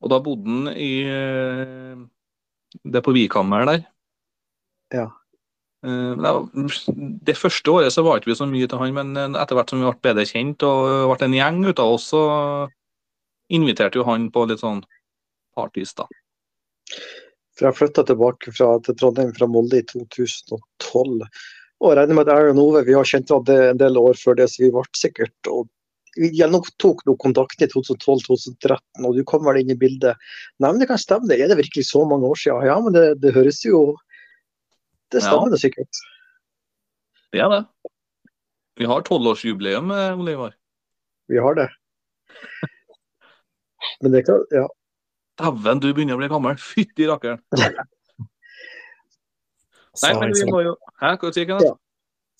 [0.00, 2.08] og da bodde han i Det
[2.84, 3.80] det på Vikhammer der.
[4.94, 5.08] Ja.
[5.86, 9.40] Eh, det Det første året så var ikke vi så mye til han, men eh,
[9.42, 12.22] etter hvert som vi ble bedre kjent og ble en gjeng ut av oss, så
[13.50, 14.84] inviterte jo han på litt sånn
[15.56, 16.06] partys, da.
[17.56, 21.26] For jeg flytta tilbake fra, til Trondheim fra Molde i 2012.
[21.80, 24.36] Og regner med at jeg og Ove vi har kjent hverandre en del år før
[24.38, 25.68] det, så vi ble sikkert og
[26.18, 30.18] Vi gjenopptok noe kontakt i 2012-2013, og du kom vel inn i bildet.
[30.58, 31.38] Nei, men det kan stemme, det.
[31.38, 32.66] Er det virkelig så mange år siden?
[32.66, 33.96] Ja, men det, det høres jo
[35.10, 35.26] Det Ja.
[35.26, 35.90] stemmer det sikkert.
[37.34, 37.64] Det er det.
[38.78, 40.52] Vi har tolvårsjubileum, eh, Ole Ivar.
[41.28, 41.68] Vi har det.
[44.02, 44.66] Men det kan Ja.
[45.40, 46.56] Dæven, du begynner å bli gammel.
[46.56, 47.40] Fytti rakkeren.
[50.02, 51.58] Nei, men vi må jo Hæ, hva sier du?
[51.58, 51.76] Sa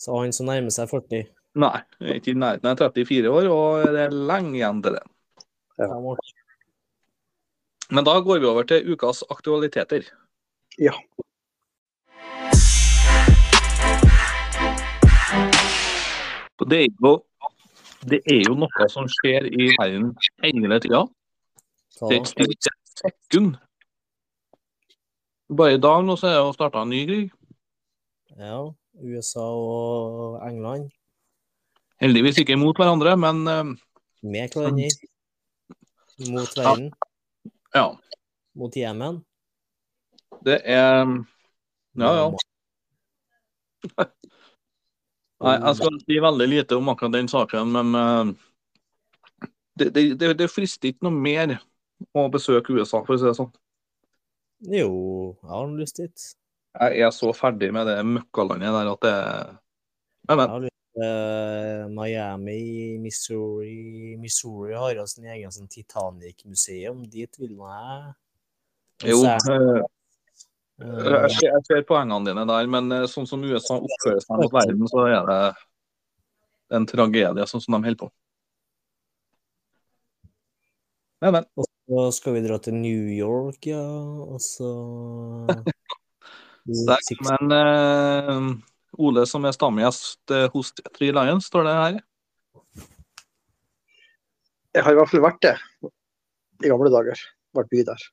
[0.00, 1.26] så han som nærmer seg 40
[1.58, 4.82] Nei, jeg er ikke i nærheten Jeg er 34 år, og det er lenge igjen
[4.84, 5.02] til det.
[5.82, 5.86] Ja.
[7.90, 10.06] Men da går vi over til ukas aktualiteter.
[10.78, 10.94] Ja.
[16.70, 17.12] Det er jo,
[18.06, 21.02] det er jo noe som skjer i verden hele tida.
[21.98, 22.70] Det er ikke et
[23.02, 23.58] sekund.
[25.50, 27.28] Bare i dag nå så er det starta en ny krig.
[28.38, 28.62] Ja,
[29.02, 30.92] USA og England
[32.00, 33.64] Heldigvis ikke mot hverandre, men eh,
[34.24, 34.88] med hverandre
[36.30, 36.90] mot verden,
[37.74, 37.86] ja.
[38.56, 39.20] mot Jemen.
[40.44, 41.04] Det er
[42.00, 42.30] Ja, ja.
[45.40, 48.32] Nei, jeg skal si veldig lite om akkurat den saken, men eh,
[49.80, 49.88] det,
[50.20, 51.56] det, det, frister ikke noe mer
[52.12, 53.52] å besøke USA, for å si det sånn.
[54.68, 54.90] Jo,
[55.40, 56.26] jeg har lyst dit.
[56.76, 59.16] Jeg er så ferdig med det møkkalandet der at det
[60.28, 60.69] Men, men.
[60.96, 67.04] Eh, Miami, Missouri Missouri har jo sin egen sånn Titanic-museum.
[67.10, 68.14] Dit vil jeg.
[69.10, 69.82] Jo, så er- eh,
[70.82, 74.52] eh, jeg ser, jeg ser poengene dine der, men sånn som USA oppfører seg mot
[74.52, 75.42] verden, så er det
[76.76, 78.10] en tragedie, sånn som de holder på.
[81.20, 81.44] Men, men.
[81.56, 83.82] Og så skal vi dra til New York, ja.
[83.82, 84.70] Og så
[86.70, 88.60] Men
[89.00, 91.98] Ole som er stamgjest eh, hos Three Lions, står det her.
[94.76, 95.54] Jeg har i hvert fall vært det
[96.62, 97.22] i gamle dager.
[97.56, 98.04] Vært by der.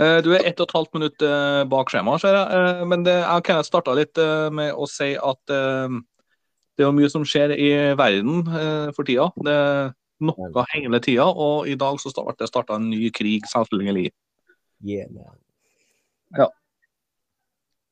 [0.00, 2.88] Eh, Du er ett og et halvt minutt eh, bak skjema, ser jeg.
[2.90, 4.20] Men det, jeg kan starte litt
[4.54, 5.42] med å si at
[6.74, 8.42] det er mye som skjer i verden
[8.96, 9.28] for tida.
[9.46, 9.92] Det er
[10.24, 14.10] noe hele tida, og i dag så ble det starta en ny krig, selvfølgelig.
[14.84, 15.34] Jemen.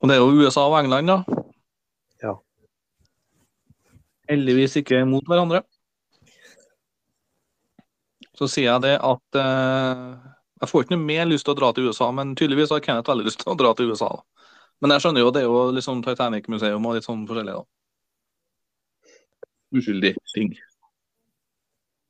[0.03, 1.43] Og det er jo USA og England, da.
[4.31, 5.63] Heldigvis ikke mot hverandre.
[8.39, 10.33] Så sier jeg det at eh,
[10.63, 13.11] jeg får ikke noe mer lyst til å dra til USA, men tydeligvis har Kenneth
[13.11, 14.09] veldig lyst til å dra til USA.
[14.15, 14.49] da.
[14.83, 19.13] Men jeg skjønner jo, det er jo sånn Titanic-museum og litt sånn forskjellig, da.
[19.79, 20.55] Uskyldig ting.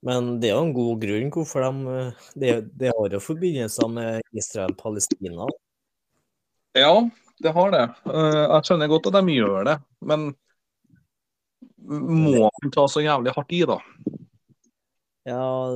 [0.02, 3.90] Men det er jo en god grunn hvorfor de eh, Det, de har jo forbindelser
[3.92, 5.46] med Israel-Palestina.
[6.74, 6.94] Ja,
[7.44, 7.84] det har det.
[8.08, 9.76] Eh, jeg skjønner godt at de gjør det,
[10.08, 10.32] men
[11.88, 13.78] må man ta så jævlig hardt i, da?
[15.28, 15.70] Ja,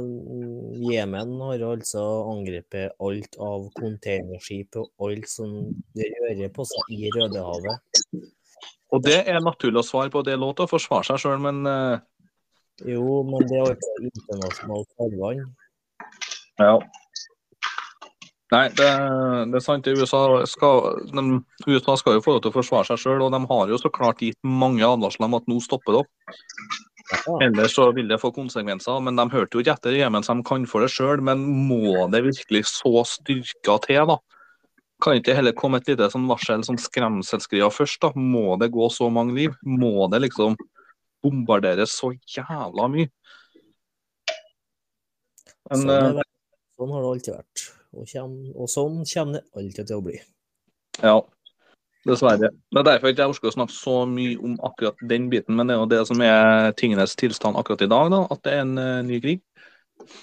[0.83, 5.53] Jemen har altså angrepet alt av containerskip og alt som
[5.95, 8.03] det rører på seg i Rødehavet.
[8.95, 10.25] Og det er naturlig å svare på.
[10.27, 11.99] Det er lov til å forsvare seg sjøl, men uh...
[12.85, 15.47] Jo, men det er altså internasjonalt farvann.
[16.61, 16.75] Ja.
[18.55, 18.89] Nei, det,
[19.51, 19.89] det er sant.
[19.91, 21.23] USA skal, de,
[21.67, 23.91] USA skal jo få lov til å forsvare seg sjøl, og de har jo så
[23.91, 26.13] klart gitt mange advarsler om at nå stopper det opp.
[27.43, 29.03] Ellers så vil det få konsekvenser.
[29.03, 31.23] Men de hørte jo ikke etter i Jemen, så de kan for det sjøl.
[31.27, 34.19] Men må det virkelig så styrka til, da?
[35.03, 38.01] Kan ikke heller komme et lite sånn varsel, sånn skremselsgreier først?
[38.03, 38.13] da?
[38.17, 39.59] Må det gå så mange liv?
[39.67, 40.57] Må det liksom
[41.25, 43.11] bombarderes så jævla mye?
[45.67, 46.29] Men, sånn, eh, er det.
[46.79, 47.67] sånn har det alltid vært.
[47.95, 50.19] Og, kjem, og sånn kommer det alltid til å bli.
[51.03, 51.17] Ja,
[52.07, 52.51] dessverre.
[52.73, 55.69] Det er derfor ikke jeg orker å snakke så mye om akkurat den biten, men
[55.69, 58.65] det er jo det som er tingenes tilstand akkurat i dag, da, at det er
[58.65, 59.43] en uh, ny krig.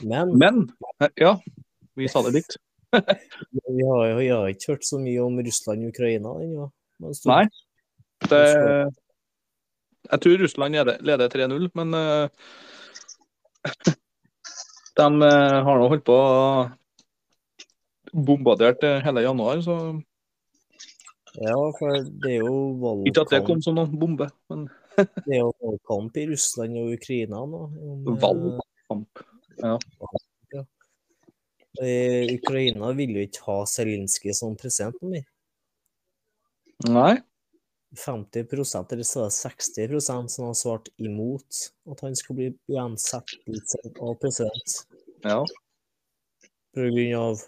[0.05, 0.63] Men Men,
[1.01, 1.35] eh, ja,
[1.99, 2.57] vi sa det likt.
[2.93, 6.69] vi har jo har ikke hørt så mye om Russland og Ukraina ennå.
[7.27, 7.45] Nei.
[8.23, 8.43] Det,
[10.07, 12.29] jeg tror Russland leder, leder 3-0, men uh,
[14.99, 16.19] de har nå holdt på
[18.13, 19.77] bombardert eh, hele januar, så
[21.41, 24.67] Ja, for det er jo valgkamp ikke at det kom som noen bombe, men
[25.25, 27.65] det er jo valgkamp i Russland og Ukraina nå.
[28.05, 29.23] eh, valgkamp.
[29.63, 29.77] ja.
[31.73, 35.23] Ukraina vil jo ikke ha Zelinskyj som president mer.
[36.85, 37.15] Nei.
[37.97, 41.59] 50% eller så er det 60% som har svart imot
[41.91, 43.35] at han skal bli gjensatt
[44.01, 44.77] av president.
[45.25, 45.43] Ja.
[46.73, 47.43] På grunn av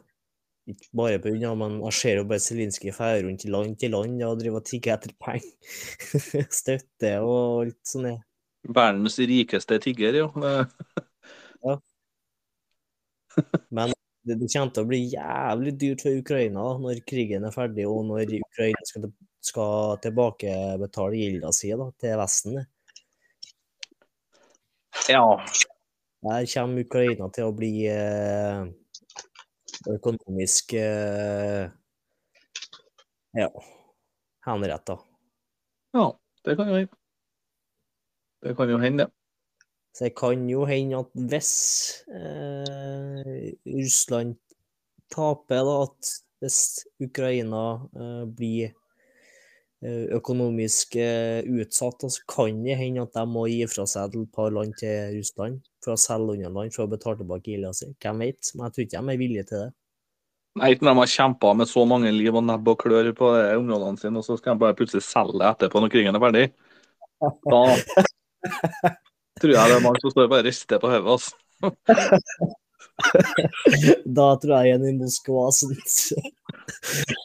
[0.66, 3.94] Ikke bare på unna, men jeg ser jo bare Zelinskyj ferde rundt i land til
[3.94, 5.52] land og driver og tigger etter penger.
[6.60, 8.24] Støtte og alt sånt.
[8.66, 10.32] Verdens rikeste tigger, jo.
[11.68, 11.76] ja.
[13.78, 13.94] Men
[14.26, 18.08] det, det kommer til å bli jævlig dyrt for Ukraina når krigen er ferdig, og
[18.10, 19.12] når Ukraina skal,
[19.46, 22.58] skal tilbakebetale gilda si da, til Vesten.
[25.12, 25.28] Ja.
[26.26, 28.66] Der kommer Ukraina til å bli eh,
[29.92, 31.70] økonomisk eh,
[33.36, 33.50] ja,
[34.46, 35.00] henretta.
[35.94, 36.12] ja.
[36.46, 36.94] Det kan jo hende.
[38.46, 39.12] Det kan jo hende, det.
[39.96, 41.54] Så det kan jo hende at hvis
[42.06, 44.36] eh, Russland
[45.10, 46.12] taper, da, at
[46.44, 46.60] hvis
[47.02, 47.64] Ukraina
[47.98, 48.76] eh, blir
[50.16, 54.54] økonomisk eh, utsatt, så kan det hende at de må gi fra seg et par
[54.56, 57.90] land til Russland for å selge unna land for å betale tilbake gilda si.
[58.02, 58.52] Hvem vet?
[58.54, 59.72] Men jeg tror ikke de er villige til det.
[60.56, 63.32] Nei, ikke når de har kjempa med så mange liv og nebb og klør på
[63.36, 66.24] de områdene sine, og så skal de bare plutselig selge det etterpå når krigen er
[66.24, 66.46] ferdig.
[67.44, 67.64] Da
[69.42, 71.18] tror jeg det er mange som står og bare rister på hodet.
[71.18, 72.54] Altså.
[74.06, 77.16] Da tror jeg en i Moskva som Det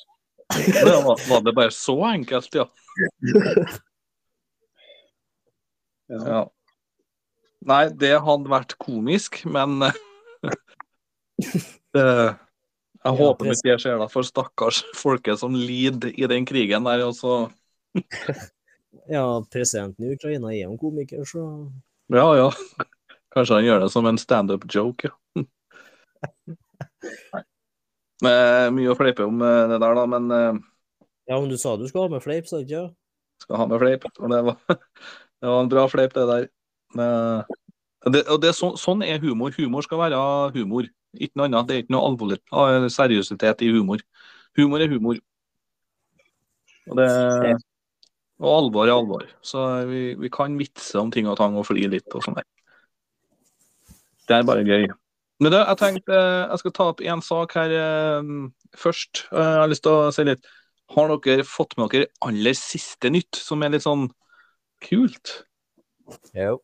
[0.51, 2.69] var, var det bare så enkelt, ja.
[6.09, 6.27] Ja.
[6.27, 6.51] ja.
[7.71, 9.83] Nei, det hadde vært komisk, men
[11.95, 12.05] det,
[13.05, 17.05] Jeg håper ikke det skjer, da, for stakkars folket som lider i den krigen der.
[17.07, 17.35] Og så
[19.11, 21.45] Ja, presidenten i Ukraina er jo en komiker, så
[22.11, 22.51] Ja, ja.
[23.31, 25.45] Kanskje han gjør det som en standup-joke, ja.
[27.35, 27.45] Nei.
[28.24, 30.59] Men, Mye å fleipe om eh, det der, da, men eh,
[31.30, 32.88] Ja, men du sa du skulle ha med fleip, sa du ikke?
[33.40, 34.04] skal ha med fleip.
[34.18, 34.59] Og det var,
[35.40, 36.46] det var en bra fleip, det der.
[38.11, 39.52] Det, og det, så, sånn er humor.
[39.56, 40.20] Humor skal være
[40.56, 40.88] humor.
[41.16, 41.68] Ikke noe annet.
[41.68, 42.38] Det er ikke noe alvorlig
[42.92, 44.02] seriøsitet i humor.
[44.59, 45.18] Humor er humor.
[46.90, 47.11] Og, det,
[48.40, 49.26] og alvor er alvor.
[49.46, 52.48] Så vi, vi kan vitse om ting og tang og fly litt og sånn der.
[54.30, 54.87] Det er bare gøy.
[55.40, 58.33] Men det, jeg tenkte eh, jeg skal ta opp én sak her eh,
[58.76, 59.24] først.
[59.33, 60.48] Eh, Jeg har lyst til å si litt
[60.92, 64.09] Har dere fått med dere aller siste nytt, som er litt sånn
[64.85, 65.33] kult?
[66.35, 66.59] Jo.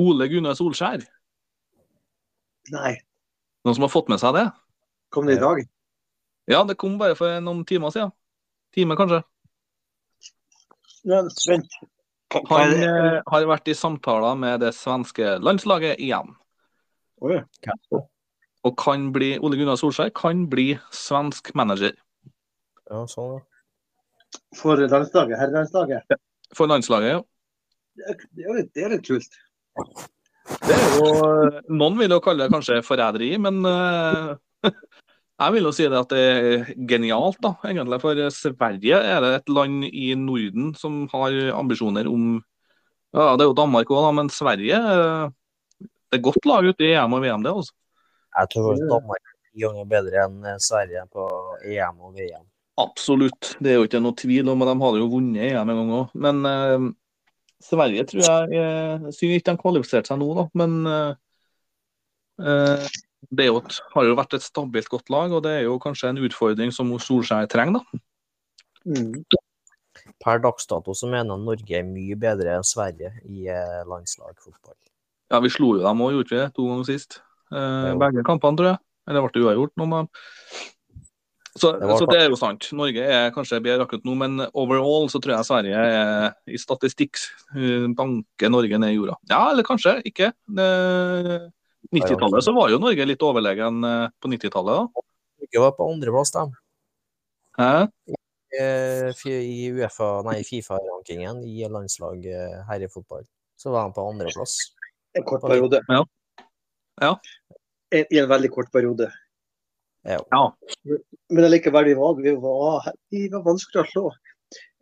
[0.00, 1.04] Ole Gunnar Solskjær.
[2.72, 2.94] Nei.
[3.62, 4.46] Noen som har fått med seg det?
[5.12, 5.60] Kom det i dag?
[6.50, 8.10] Ja, det kom bare for noen timer siden.
[8.74, 9.20] Time, kanskje.
[11.06, 11.76] Vent.
[12.48, 12.72] Han
[13.28, 16.32] har vært i samtaler med det svenske landslaget igjen.
[17.22, 17.38] Oi.
[18.66, 21.94] Og kan bli, Ole Gunnar Solskjær kan bli svensk manager
[22.90, 23.42] Ja, sånn, ja.
[24.56, 26.14] For landslaget, herrelandslaget.
[26.56, 27.10] for landslaget.
[27.12, 27.20] ja.
[27.96, 29.32] Det er- det er litt- er kult.
[30.66, 34.36] Det er jo, noen vil jo kalle det kanskje forræderi, men uh,
[35.40, 38.00] jeg vil jo si det at det er genialt, da, egentlig.
[38.00, 42.42] For Sverige er det et land i Norden som har ambisjoner om
[43.14, 45.30] Ja, det er jo Danmark òg, da, men Sverige eh,
[46.12, 47.52] Det er godt lag ute i EM og VM, det.
[47.56, 47.72] altså.
[48.36, 51.28] Jeg tror Danmark er ti ganger bedre enn eh, Sverige på
[51.64, 52.42] EM og VM.
[52.82, 53.54] Absolutt.
[53.60, 56.12] Det er jo ikke noe tvil om, de hadde jo vunnet EM en gang òg.
[56.26, 56.86] Men eh,
[57.64, 60.46] Sverige tror jeg eh, Synd ikke de kvalifiserte seg nå, da.
[60.60, 61.16] Men eh,
[62.44, 62.92] eh,
[63.32, 65.80] det er jo et, har jo vært et stabilt godt lag, og det er jo
[65.80, 68.04] kanskje en utfordring som Solskjær trenger, da.
[68.84, 69.22] Mm.
[70.22, 74.76] Per dags dato så mener Norge er mye bedre enn Sverige i eh, landslagfotball.
[75.32, 76.48] Ja, vi slo jo dem òg, gjorde vi det?
[76.58, 77.20] To ganger sist.
[77.52, 78.78] Eh, begge kampene, tror jeg.
[79.08, 80.10] Eller ble det uavgjort noen av dem?
[81.52, 82.68] Så, Det så det er jo sant.
[82.72, 87.20] Norge er kanskje bedre akkurat nå, men overall så tror jeg Sverige er i statistikk
[87.56, 89.18] eh, banker Norge ned i jorda.
[89.28, 90.30] Ja, eller kanskje ikke.
[90.48, 91.50] Det-
[91.92, 94.80] 90-tallet så var jo Norge litt overlegen eh, på 90-tallet.
[94.80, 95.06] da.
[95.42, 96.44] Norge var på andreplass, de.
[97.58, 97.72] Hæ?
[98.52, 102.24] Eh, I UEFA, nei, Fifa-rankingen i landslag
[102.68, 103.26] herrefotball.
[103.60, 104.56] Så var han på andreplass.
[105.18, 105.82] En kort periode.
[105.88, 106.04] Ja.
[107.00, 107.12] Ja.
[107.92, 109.10] En, I en veldig kort periode.
[110.08, 110.18] Ja.
[110.30, 110.42] Ja.
[111.30, 114.04] Men allikevel, vi var, vi var, vi var vanskelig å slå.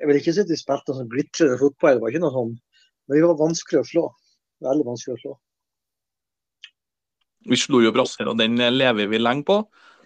[0.00, 2.54] Jeg vil ikke si at vi spilte sånn glitrende fotball, det var ikke noe sånn.
[3.06, 4.06] Men vi var vanskelig å slå.
[4.64, 5.34] Veldig vanskelig å slå.
[7.50, 9.60] Vi slo jo Brasil, og den lever vi lenge på.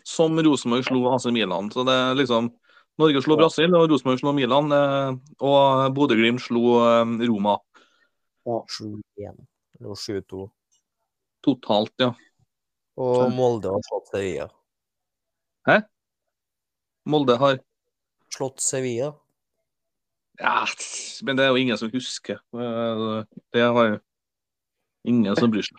[0.05, 1.71] Som Rosenborg slo AC Milan.
[1.73, 2.51] Så det er liksom
[3.01, 4.71] Norge slo Brasil, og Rosenborg slo Milan.
[4.73, 6.77] eh, Og Bodø-Glimt slo
[7.25, 7.57] Roma.
[8.45, 9.45] Roma
[9.85, 10.45] 7-1 7-2.
[11.45, 12.15] totalt, ja.
[12.97, 13.29] Og.
[13.35, 14.49] Molde har slått Sevilla.
[15.69, 15.81] Hæ?
[17.11, 17.59] Molde har
[18.35, 19.13] Slått Sevilla.
[20.41, 20.65] Ja,
[21.23, 22.41] men det er jo ingen som husker.
[23.55, 23.99] Det har jo
[25.07, 25.79] ingen som bryr seg.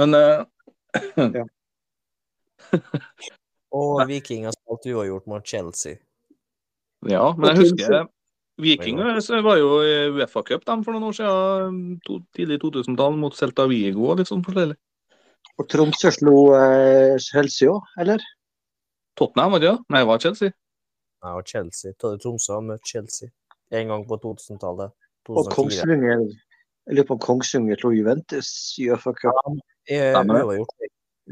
[0.00, 0.16] Men
[1.38, 1.44] ja.
[3.70, 6.00] Og Viking har spilt uavgjort mot Chelsea.
[7.06, 8.08] ja, men jeg Og husker
[8.62, 9.00] Viking
[9.44, 14.10] var jo i Uefa-cup dem for noen år siden, to, tidlig 2000-tall, mot Celta Vigo
[14.10, 14.76] og litt sånn forskjellig.
[15.60, 18.22] Og Tromsø slo eh, Chelsea òg, eller?
[19.18, 19.76] Tottenham, var det ja?
[19.92, 20.54] Nei, det var Chelsea.
[21.24, 21.96] Nei, og Chelsea.
[22.00, 23.28] Tromsø har møtt Chelsea
[23.76, 24.94] en gang på 2000-tallet.
[25.28, 25.56] Og 2004.
[25.56, 28.48] Kongsvinger Jeg lurer på om Kongsvinger slo Juventus
[28.80, 29.60] i Uefa-cup.
[29.90, 30.64] Eh, Stemmer det.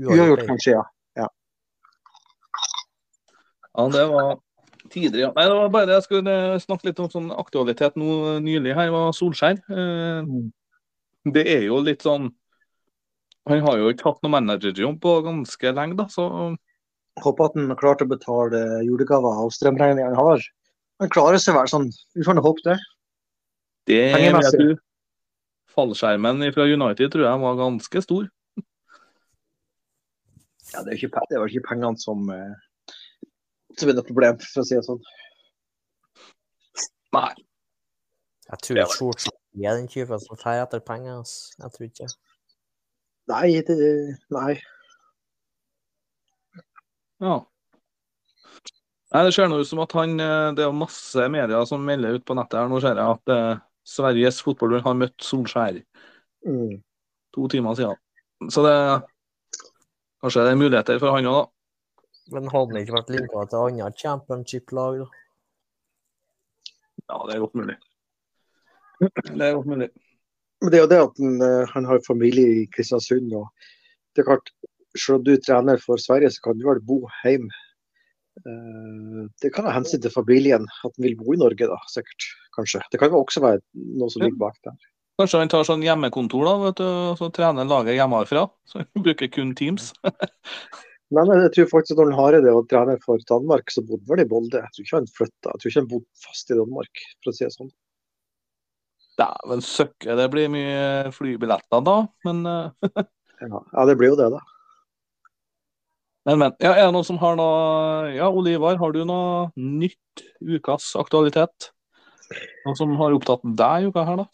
[0.05, 0.45] Uavgjort.
[0.47, 0.85] kanskje, ja.
[1.19, 1.27] ja.
[3.79, 4.37] Ja, det var
[4.93, 5.33] tidligere, ja.
[5.37, 8.41] Nei, det var bare det jeg skulle eh, snakke litt om sånn aktualitet nå eh,
[8.45, 9.61] nylig her, var Solskjær.
[9.69, 11.35] Eh, Mm.
[11.35, 12.29] Det er jo litt sånn
[13.51, 16.25] Han har jo ikke hatt noe managerjobb på ganske lenge, da, så
[17.19, 20.45] Håper at han klarte å betale julegaver og strømregninger han har.
[21.03, 21.89] Han klarer seg vel sånn.
[22.15, 22.77] Vi får nå håpe det.
[23.91, 24.69] det jeg tro.
[25.75, 28.29] Fallskjermen fra United tror jeg var ganske stor.
[30.69, 32.55] Ja, det er, ikke, det er vel ikke pengene som, eh,
[33.79, 35.03] som er noe problem, for å si det sånn.
[37.17, 37.33] Nei.
[38.49, 41.21] Jeg tror ikke Solskjær er den typen som drar etter penger.
[41.21, 41.55] ass.
[41.59, 42.09] Jeg tror ikke
[43.29, 43.77] Nei, det,
[44.33, 44.55] nei.
[47.21, 47.35] Ja.
[49.13, 52.17] Nei, Det ser nå ut som at han eh, Det er masse medier som melder
[52.17, 55.83] ut på nettet her nå, ser jeg, at eh, Sveriges fotballbund har møtt Solskjær
[56.47, 56.77] Mm.
[57.35, 57.97] to timer siden.
[58.49, 58.75] Så det
[60.23, 61.58] Kanskje det er muligheter for han òg, da.
[62.35, 65.09] Men hadde han ikke vært linka til andre championship-lag, da?
[67.09, 67.77] Ja, det er godt mulig.
[69.01, 69.89] Det er godt mulig.
[70.59, 73.33] Men det er jo det at han, eh, han har familie i Kristiansund.
[73.33, 73.49] og
[74.15, 74.53] det er klart,
[74.97, 77.51] Selv om du er trener for Sverige, så kan du vel bo hjemme.
[78.41, 82.29] Eh, Det kan ha hensyn til familien, at han vil bo i Norge, da, sikkert.
[82.57, 82.81] Kanskje.
[82.91, 84.75] Det kan jo også være noe som ligger bak der.
[85.21, 88.49] Kanskje han tar sånn hjemmekontor, da, vet du, og så trener laget hjemmefra.
[88.67, 89.93] Så han bruker kun Teams.
[91.09, 94.05] Nei, men jeg tror faktisk at når han Hareide var trener for Danmark, så bodde
[94.11, 94.61] han i Bolde.
[94.61, 95.53] Jeg tror ikke han flytta.
[95.55, 97.71] Jeg tror ikke han bodde fast i Danmark, for å si det sånn.
[99.19, 101.97] Dæven søkke, det blir mye flybilletter da.
[102.29, 104.43] Men, eh, Ja, ja det blir jo det, da.
[106.29, 106.55] men, men.
[106.61, 111.71] Ja, er det noen som har noe Ja, Olivar, har du noe nytt ukas aktualitet?
[112.67, 114.29] Noe som har opptatt deg i uka her, da?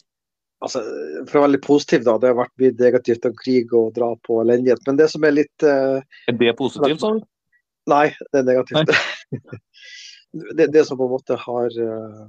[0.65, 0.81] Altså,
[1.29, 2.15] for å være litt positiv, da.
[2.17, 4.81] Det har vært mye negativt om krig og drap og elendighet.
[4.87, 6.01] Men det som er litt eh,
[6.31, 7.21] Er det positivt, sa du?
[7.91, 8.95] Nei, det er negativt.
[10.57, 12.25] det, det som på en måte har uh,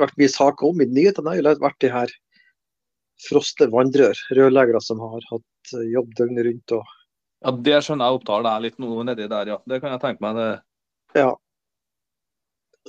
[0.00, 2.16] vært mye saker om i nyhetene, har vært de her
[3.28, 4.18] froste vannrør.
[4.34, 6.76] Rørleggere som har hatt eh, jobb døgnet rundt.
[6.80, 6.82] og
[7.46, 9.62] Ja, Det skjønner jeg opptar deg litt noe nedi der, ja.
[9.70, 10.42] Det kan jeg tenke meg.
[10.42, 11.22] det.
[11.22, 11.30] Ja.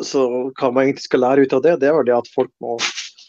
[0.02, 0.26] Så
[0.58, 2.80] hva man egentlig skal lære ut av det, det er vel det at folk må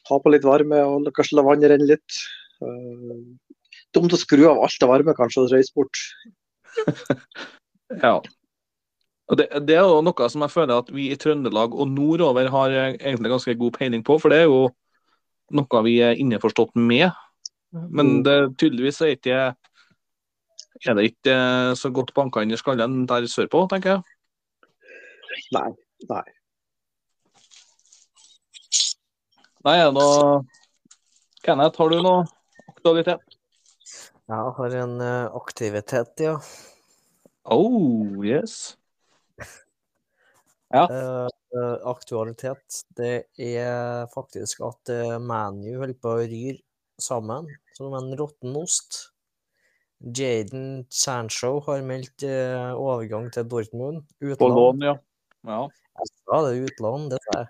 [0.08, 2.22] ha på litt varme og kanskje la vannet renne litt.
[2.62, 3.36] Uh,
[3.96, 6.02] dumt å skru av alt av varme kanskje og reise bort.
[8.02, 8.18] Ja.
[9.30, 12.48] Og det, det er jo noe som jeg føler at vi i Trøndelag og nordover
[12.50, 14.64] har eh, egentlig ganske god peiling på, for det er jo
[15.54, 17.10] noe vi er innforstått med.
[17.70, 18.22] Men Mm.
[18.26, 19.38] det, tydeligvis er, ikke,
[20.86, 24.02] er det ikke eh, så godt banka inn i skallen der sørpå, tenker jeg.
[25.54, 25.68] Nei.
[26.10, 26.22] nei.
[29.66, 30.44] Nei, er det noe
[31.42, 32.20] Kenneth, har du noe
[32.70, 33.32] aktualitet?
[34.30, 36.36] Jeg har en eh, aktivitet, ja.
[37.50, 38.76] Oh, yes.
[40.70, 40.84] Ja.
[40.86, 46.58] Eh, aktualitet, det er faktisk at uh, ManU holder på å ryre
[47.02, 49.00] sammen som en råtten ost.
[49.98, 54.02] Jaden Sancho har meldt overgang til Dortmund.
[54.38, 54.96] På lån, ja.
[55.48, 55.60] ja.
[56.02, 57.46] Det er utlån, jeg.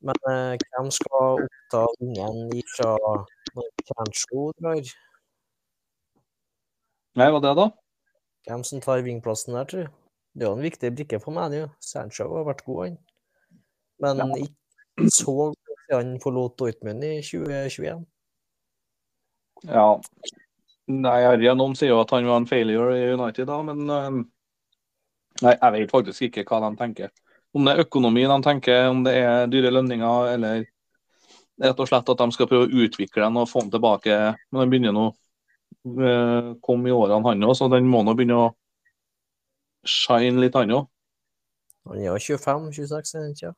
[0.00, 2.94] Men eh, hvem skal oppta vingen fra
[3.90, 4.92] Sancho drar?
[7.18, 7.66] Nei, hva det da?
[8.48, 9.96] Hvem som tar vingplassen der, tror du?
[10.32, 11.66] Det er jo en viktig brikke for meg, jo.
[11.82, 12.98] Sancho har vært god, han.
[14.00, 14.28] Men Ja.
[14.46, 18.06] ikke så god siden han forlot Dortmund i 2021.
[19.68, 19.88] Ja.
[20.90, 24.22] Nei, Arjen Om sier jo at han var en failure i United, da, men eh,
[25.40, 27.12] Nei, jeg vet faktisk ikke hva de tenker.
[27.56, 30.62] Om det er økonomi de tenker, om det er dyre lønninger, eller
[31.60, 34.18] rett og slett at de skal prøve å utvikle den og få den tilbake.
[34.50, 38.38] Men den begynner nå å komme i årene, han òg, så den må nå begynne
[38.38, 38.50] å
[39.88, 40.86] shine litt, han òg.
[41.88, 43.52] Han er jo 25-26, er han ikke?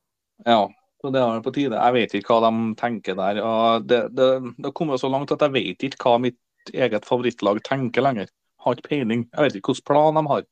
[0.47, 0.61] Ja,
[1.03, 1.79] så det er på tide.
[1.79, 3.41] Jeg vet ikke hva de tenker der.
[3.43, 6.39] og Det, det, det har kommet så langt at jeg vet ikke hva mitt
[6.73, 8.31] eget favorittlag tenker lenger.
[8.63, 9.27] Har ikke peiling.
[9.33, 10.47] Jeg vet ikke hvilken plan de har.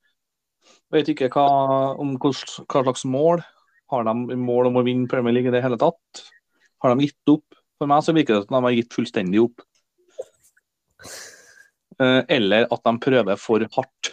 [0.90, 1.46] Vet ikke hva,
[2.02, 3.44] om hva slags mål
[3.90, 6.24] Har de mål om å vinne Premier League i det hele tatt?
[6.82, 7.58] Har de gitt opp?
[7.80, 9.62] For meg så virker det som de har gitt fullstendig opp.
[12.00, 14.12] Eh, eller at de prøver for hardt.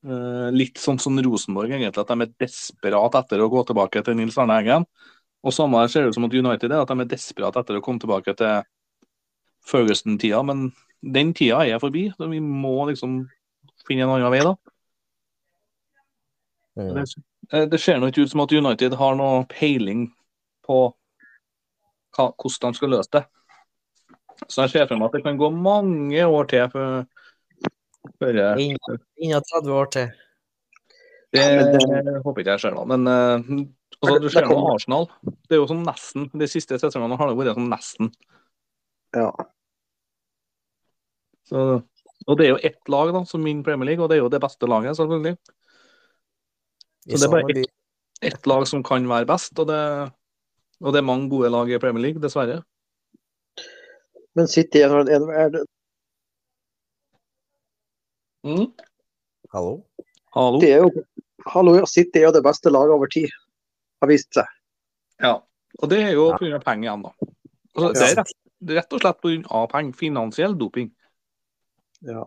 [0.00, 2.02] Eh, litt sånn som Rosenborg, egentlig.
[2.02, 4.86] At de er desperate etter å gå tilbake til Nils Arne Eggen.
[5.44, 7.84] Og samme ser det ut som at United er, at de er desperate etter å
[7.84, 8.66] komme tilbake til
[9.70, 10.42] Ferguson-tida.
[10.44, 10.70] Men
[11.00, 13.22] den tida er forbi, så vi må liksom
[13.88, 14.56] finne en annen vei, da.
[16.78, 16.94] Mm.
[16.94, 17.04] Det,
[17.52, 20.08] eh, det ser nå ikke ut som at United har noe peiling
[20.66, 20.80] på
[22.16, 23.24] hva, hvordan de skal løse det.
[24.48, 27.02] Så jeg ser for meg at det kan gå mange år til før
[28.20, 30.08] Innen innen 30 år til.
[31.30, 32.84] Det Ja, det håper ikke jeg ser, da.
[32.88, 33.66] Men uh,
[34.00, 35.06] også, du det ser nå Arsenal.
[35.22, 36.26] Det er jo sånn nesten.
[36.32, 38.10] De siste sesongene har det vært sånn nesten.
[39.14, 39.28] Ja.
[41.50, 41.64] Så,
[42.26, 44.32] og det er jo ett lag da, som vinner Premier League, og det er jo
[44.32, 45.36] det beste laget, selvfølgelig.
[47.08, 47.64] Så det er bare.
[48.20, 49.80] Ett lag som kan være best, og det,
[50.84, 52.58] og det er mange gode lag i Premier League, dessverre.
[54.36, 55.62] Men City er, er, det...
[58.44, 58.68] Mm.
[59.54, 59.80] Hallo?
[60.36, 60.60] Hallo?
[60.60, 61.04] det er jo
[61.50, 63.32] Hallo, ja, City er jo det beste laget over tid.
[64.02, 64.48] Har vist seg.
[65.20, 65.38] Ja.
[65.80, 66.36] Og det er jo Ja.
[66.36, 66.60] pga.
[66.64, 67.12] penger igjen, da.
[67.74, 68.34] Altså, det er rett,
[68.76, 69.62] rett og slett pga.
[69.72, 69.96] penger.
[69.96, 70.90] Finansiell doping.
[72.04, 72.26] Ja.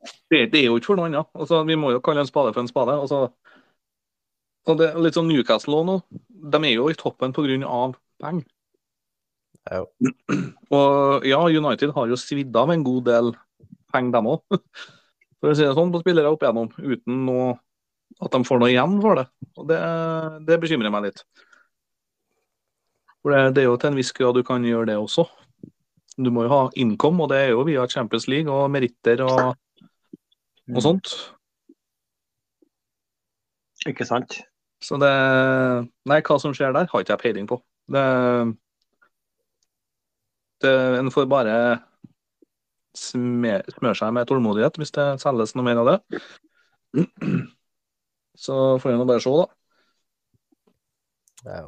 [0.00, 1.28] Det, det er jo ikke for noe annet.
[1.36, 2.96] Altså, vi må jo kalle en spade for en spade.
[2.96, 3.28] Altså,
[4.68, 5.98] og det er litt sånn Newcastle nå.
[6.52, 7.82] De er jo i toppen pga.
[8.20, 8.46] penger.
[9.70, 9.84] Ja.
[10.72, 13.32] Og ja, United har jo svidd av en god del
[13.92, 14.44] penger, dem òg.
[15.40, 17.54] For å si det sånn, på spillere opp igjennom, uten noe,
[18.20, 19.22] at de får noe igjen for det.
[19.56, 19.78] Og det,
[20.44, 21.22] det bekymrer meg litt.
[23.24, 25.24] For det, det er jo til en viss grad du kan gjøre det også.
[26.20, 29.56] Du må jo ha income, og det er jo via Champions League og meritter og,
[30.76, 31.12] og sånt.
[33.88, 34.38] Ikke sant?
[34.84, 35.10] Så det
[36.08, 37.60] Nei, hva som skjer der, har ikke jeg peiling på.
[37.90, 38.02] Det,
[40.64, 41.54] det En får bare
[42.96, 45.98] smøre, smør seg med tålmodighet hvis det selges noe mer av det.
[48.40, 49.46] Så får vi nå bare se, da.
[51.46, 51.62] Ja.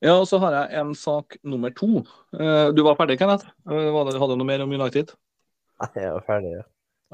[0.00, 2.00] Ja, og så har jeg en sak nummer to.
[2.32, 3.44] Eh, Du var ferdig, Kenneth?
[3.68, 5.12] Eh, Hadde du noe mer om United?
[5.82, 6.52] Nei, Jeg var ferdig.
[6.56, 6.64] ja.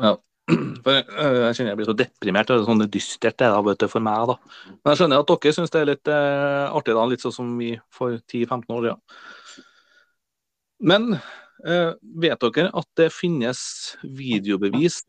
[0.06, 0.12] Ja.
[0.46, 2.48] For øh, Jeg kjenner jeg blir så deprimert.
[2.48, 4.28] Det er sånn dystert det er da, vet du, for meg.
[4.30, 4.36] da.
[4.76, 7.48] Men jeg skjønner at dere syns det er litt eh, artig, da, litt sånn som
[7.58, 9.02] vi for 10-15 år siden.
[10.86, 11.92] Men eh,
[12.22, 13.60] vet dere at det finnes
[14.04, 15.02] videobevis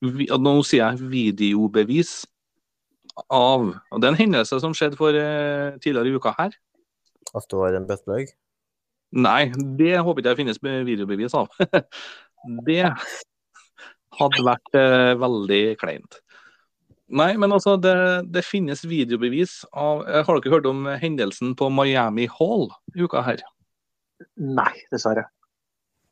[0.00, 2.22] vi, Nå sier jeg videobevis
[3.28, 6.54] av og Det er en hendelse som skjedde for eh, tidligere i uka her.
[7.34, 8.30] At det var en buttplug?
[9.10, 11.50] Nei, det håper ikke jeg finnes videobevis av.
[12.68, 12.86] det
[14.18, 16.20] hadde vært eh, veldig kleint.
[17.10, 17.94] Nei, men altså, det,
[18.30, 23.24] det finnes videobevis av eh, Har dere hørt om hendelsen på Miami Hall i uka
[23.26, 23.42] her?
[24.38, 25.26] Nei, dessverre.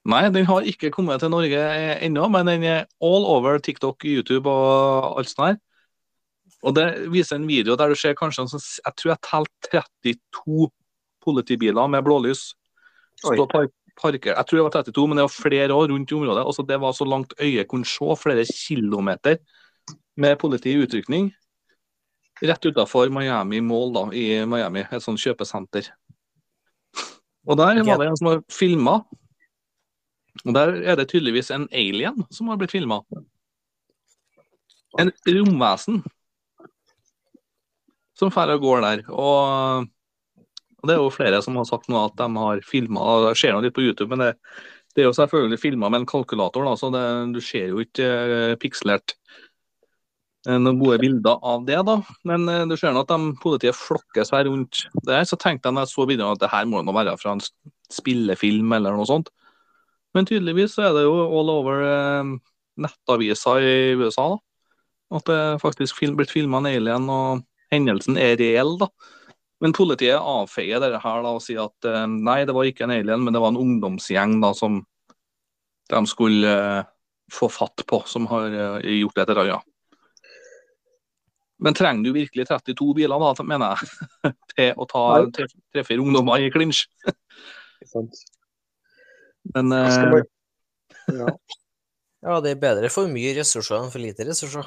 [0.08, 4.06] Nei, den har ikke kommet til Norge eh, ennå, men den er all over TikTok,
[4.08, 5.58] YouTube og alt sånt her.
[6.66, 10.70] Og det viser en video der du ser kanskje sånn, Jeg tror jeg telte 32
[11.22, 12.48] politibiler med blålys.
[13.20, 13.68] Stå par
[13.98, 14.34] parker.
[14.34, 16.44] Jeg tror det var 32, men det var flere år rundt i området.
[16.44, 19.38] Altså, det var så langt øyet kunne se, flere kilometer
[20.16, 21.30] med politi i utrykning.
[22.42, 25.90] Rett utafor Miami Mall da, i Miami, et sånt kjøpesenter.
[27.48, 29.00] Og der var det en som har filma.
[30.44, 33.00] Og der er det tydeligvis en alien som har blitt filma.
[34.98, 36.02] En romvesen
[38.18, 39.02] som drar og går der.
[39.14, 39.88] Og,
[40.78, 43.04] og det er jo flere som har sagt nå at de har filma.
[43.26, 44.32] Det skjer nå litt på YouTube, men det,
[44.94, 48.06] det er jo selvfølgelig filma med en kalkulator, da, så det, du ser jo ikke
[48.06, 49.16] eh, pikselert
[50.46, 51.80] eh, noen gode bilder av det.
[51.88, 51.98] da.
[52.30, 55.26] Men eh, du ser nå at de, politiet flokkes her rundt der.
[55.26, 57.44] Så tenkte jeg når jeg så videoen at det her må nå være fra en
[57.94, 59.32] spillefilm eller noe sånt.
[60.16, 62.32] Men tydeligvis så er det jo all over eh,
[62.78, 64.40] nettaviser i USA da.
[65.18, 67.42] at det faktisk film, blitt filma en alien, og
[67.74, 68.76] hendelsen er reell.
[68.78, 68.92] da.
[69.60, 72.92] Men politiet avfeier dette her da, og sier at eh, nei, det var ikke en
[72.94, 74.84] alien, men det var en ungdomsgjeng da, som
[75.90, 76.84] de skulle eh,
[77.32, 79.46] få fatt på, som har eh, gjort dette.
[79.50, 79.58] ja.
[81.58, 85.02] Men trenger du virkelig 32 biler, da, mener jeg, til å ta
[85.34, 86.84] tre- tre-fire ungdommer i klinsj?
[89.54, 89.86] Men eh,
[91.08, 91.28] Ja.
[92.20, 94.66] Ja, det er bedre for mye ressurser enn for lite ressurser.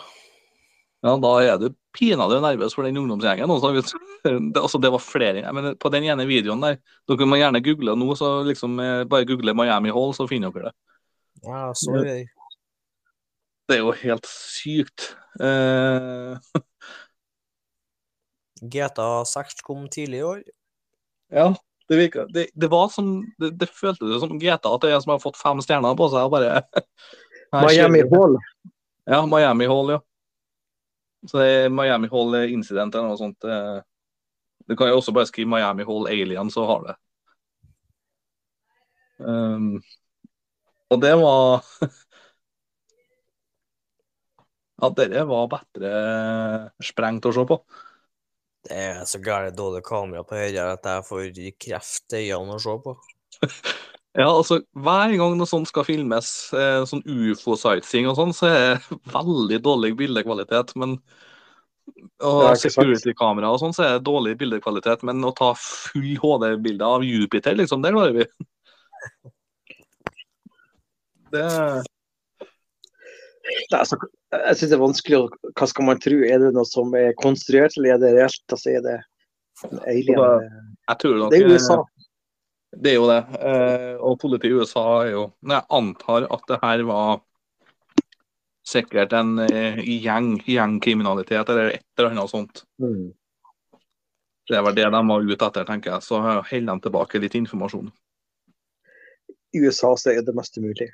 [1.02, 3.50] Ja, da er du pinadø nervøs for den ungdomsgjengen.
[3.50, 3.82] Også, du.
[4.54, 5.54] det, altså, det var flere.
[5.54, 6.78] Men på den ene videoen der
[7.10, 10.70] Dere må gjerne google nå, så liksom eh, bare google Miami Hall, så finner dere
[10.70, 10.78] det.
[11.48, 12.22] Ja, så Ja.
[13.70, 15.04] Det er jo helt sykt.
[15.40, 16.36] Eh,
[18.74, 20.42] GTA 6 kom tidlig i år.
[21.32, 21.54] Ja,
[21.88, 25.06] det virka Det, det var som det, det føltes som GTA, at det er en
[25.06, 26.62] som har fått fem stjerner på seg og bare
[27.64, 28.04] Miami.
[28.12, 28.36] Hall.
[29.08, 30.02] Ja, Miami Hall, ja.
[31.28, 33.44] Så det er Miami Hall Incident eller noe sånt.
[33.46, 33.82] eh.
[34.70, 36.96] Du kan jo også bare skrive Miami Hall Alien, så har det.
[39.22, 39.82] Um,
[40.90, 41.62] og det var
[44.82, 45.92] Ja, dette var bedre
[46.82, 47.60] sprengt å se på.
[48.66, 51.30] Det er så gærent dårlig kamera på høyre at jeg får
[51.62, 52.96] kreft i øynene å se på.
[54.18, 58.64] Ja, altså, Hver gang noe sånt skal filmes, eh, sånn ufo-sightseeing og sånn, så er
[58.76, 60.76] det veldig dårlig bildekvalitet.
[60.76, 61.00] men
[62.22, 65.04] og security-kamera og sånn, så er det dårlig bildekvalitet.
[65.08, 68.28] Men å ta full HD-bilde av Jupiter, liksom, det klarer vi.
[71.32, 71.48] Det
[73.72, 73.96] Nei, altså,
[74.36, 76.18] jeg syns det er vanskelig å Hva skal man tro?
[76.28, 78.44] Er det noe som er konstruert, eller er det reelt?
[78.52, 78.98] Altså, er det
[79.70, 80.50] en alien?
[80.92, 81.78] Jeg tror nok Det er USA.
[82.72, 83.20] Det er jo det.
[83.44, 87.20] Eh, og politiet i USA er jo Jeg antar at det her var
[88.68, 92.64] sikkert en eh, gjeng, gjengkriminalitet eller et eller annet sånt.
[92.80, 93.12] Mm.
[94.48, 96.06] Det var det de var ute etter, tenker jeg.
[96.06, 97.92] Så holder de tilbake litt informasjon.
[99.52, 100.88] I USA så er det meste mulig.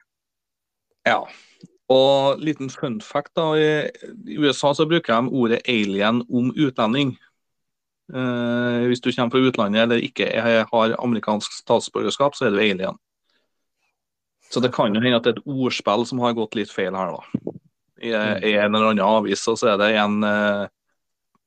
[1.05, 1.21] Ja.
[1.93, 3.53] Og liten fun fact, da.
[3.55, 3.87] I
[4.27, 7.15] i USA så bruker de ordet alien om utlending.
[8.07, 12.99] Eh, hvis du kommer fra utlandet eller ikke har amerikansk statsborgerskap, så er du alien.
[14.47, 16.95] Så det kan jo hende at det er et ordspill som har gått litt feil
[16.95, 17.53] her, da.
[17.97, 20.67] I, i en eller annen avis så er det en uh,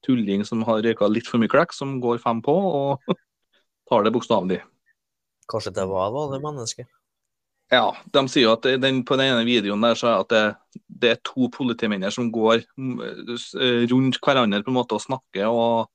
[0.04, 3.14] tulling som har røyka litt for mye klekk, som går fem på og
[3.88, 4.58] tar det bokstavelig.
[5.50, 6.86] Kanskje det var vanlig menneske?
[7.70, 10.44] Ja, de sier jo at den, på den ene videoen der så er at det,
[10.90, 15.46] det er to politimenn som går mm, eh, rundt hverandre på en måte og snakker.
[15.46, 15.86] og,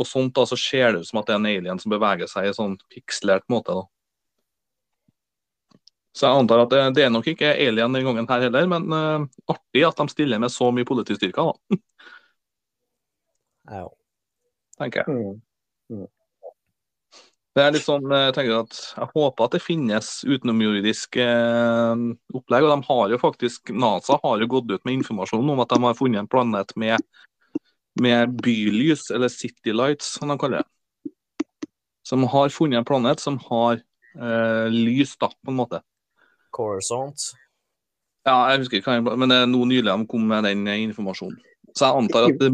[0.00, 2.30] og sånt da, så ser det ut som at det er en alien som beveger
[2.30, 3.76] seg i sånn pikslert måte.
[3.76, 3.84] da.
[6.16, 8.88] Så jeg antar at det, det er nok ikke alien den gangen her heller, men
[8.90, 11.78] uh, artig at de stiller med så mye politistyrker, da,
[13.70, 13.84] Ja.
[14.80, 15.36] tenker jeg.
[15.92, 16.08] Mm.
[17.54, 22.02] Det er litt sånn, jeg tenker at jeg håper at det finnes utenomjordisk eh,
[22.38, 22.66] opplegg.
[22.66, 25.80] og de har jo faktisk, NASA har jo gått ut med informasjon om at de
[25.82, 27.02] har funnet en planet med,
[28.00, 31.12] med bylys, eller city lights, som de kaller det.
[32.06, 35.82] Som har funnet en planet som har eh, lys, da, på en måte.
[36.54, 37.30] Coruscant.
[38.26, 41.38] Ja, jeg husker ikke hva men det er nå nylig de kom med den informasjonen.
[41.72, 42.50] Så jeg antar at det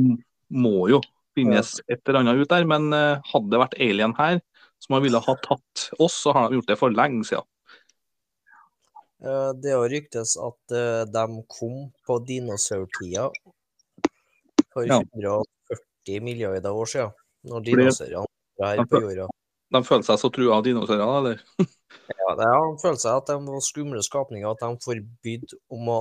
[0.53, 1.01] må jo
[1.37, 4.41] finnes et eller annet ut der, men eh, hadde det vært alien her,
[4.83, 7.47] som ville ha tatt oss, så har de gjort det for lenge siden.
[9.25, 11.77] Eh, Det har ryktes at eh, de kom
[12.07, 13.31] på dinosaurtida
[14.77, 15.01] for Ja.
[15.01, 17.17] 140 milliarder år siden,
[17.49, 18.27] når dinosaurene
[18.61, 19.27] var her på jorda.
[19.75, 21.43] De følte seg så trua av dinosaurene, eller?
[22.07, 22.49] Ja, de
[22.83, 26.01] føler seg at de var skumle skapninger, at de forbød om å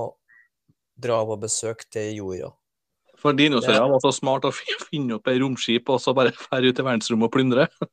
[1.02, 2.52] dra på besøk til jorda.
[3.16, 6.82] For dinosaurene var så smart å finne opp et romskip og så bare fære ut
[6.82, 7.68] i verdensrommet og plyndre.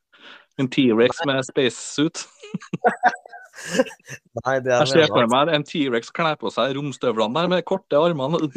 [0.62, 2.28] En T-rex med spacesuit.
[3.54, 7.66] Nei, det Jeg er ser for meg en T-rex kler på seg romstøvlene der med
[7.70, 8.40] korte armene.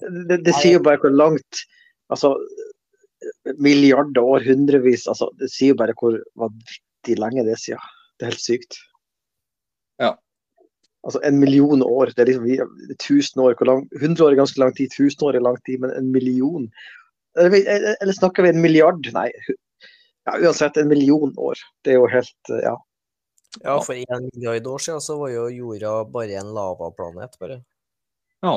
[0.00, 1.64] Det, det sier jo bare hvor langt
[2.10, 2.32] Altså,
[3.62, 7.92] milliarder år, hundrevis altså, Det sier jo bare hvor vanvittig lenge det er siden.
[8.18, 8.78] Det er helt sykt.
[10.02, 10.14] Ja.
[11.06, 13.54] Altså, en million år, det er liksom vi- tusen år.
[13.54, 16.12] Hvor lang, 100 år er ganske lang tid, 1000 år er lang tid, men en
[16.12, 16.70] million
[17.38, 19.06] Eller, eller snakker vi en milliard?
[19.14, 19.30] Nei.
[20.28, 21.58] Ja, uansett, en million år.
[21.84, 22.76] Det er jo helt eh, Ja.
[23.64, 27.56] Ja, for en milliard år siden så var jo jorda bare en lavaplanet, bare.
[28.46, 28.52] Ja.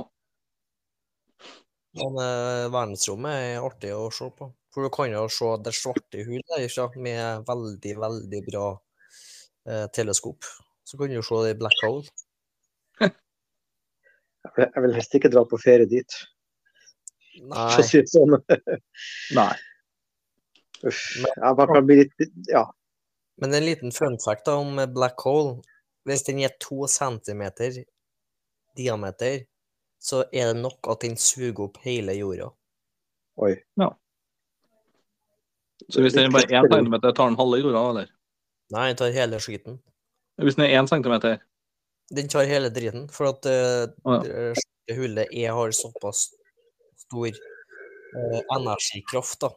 [1.98, 4.52] Men eh, verdensrommet er artig å se på.
[4.74, 8.68] For du kan jo se det svarte hull derfra med veldig, veldig bra
[9.70, 10.46] eh, teleskop.
[10.86, 12.06] Så kan du se det i black hole.
[14.44, 16.16] Jeg vil- jeg vil helst ikke dra på ferie dit,
[17.48, 17.70] Nei,
[18.12, 18.34] sånn.
[19.38, 19.54] Nei.
[20.88, 21.02] Uff.
[21.36, 22.14] Ja, man kan bli litt
[22.50, 22.76] Ja.
[23.42, 25.62] men en liten fun fact da om black hole.
[26.06, 27.84] Hvis den er to centimeter
[28.76, 29.46] diameter,
[30.00, 32.50] så er det nok at den suger opp hele jorda.
[33.40, 33.56] Oi.
[33.80, 33.94] Ja.
[35.90, 38.12] Så hvis den er bare én centimeter, tar den halve jorda, eller?
[38.74, 39.80] Nei, den tar hele skiten.
[40.42, 41.40] Hvis den er én centimeter?
[42.14, 44.54] Den tar hele driten, for at uh, ja.
[44.96, 46.28] hullet er, har såpass
[47.06, 49.54] stor uh, energikraft, da.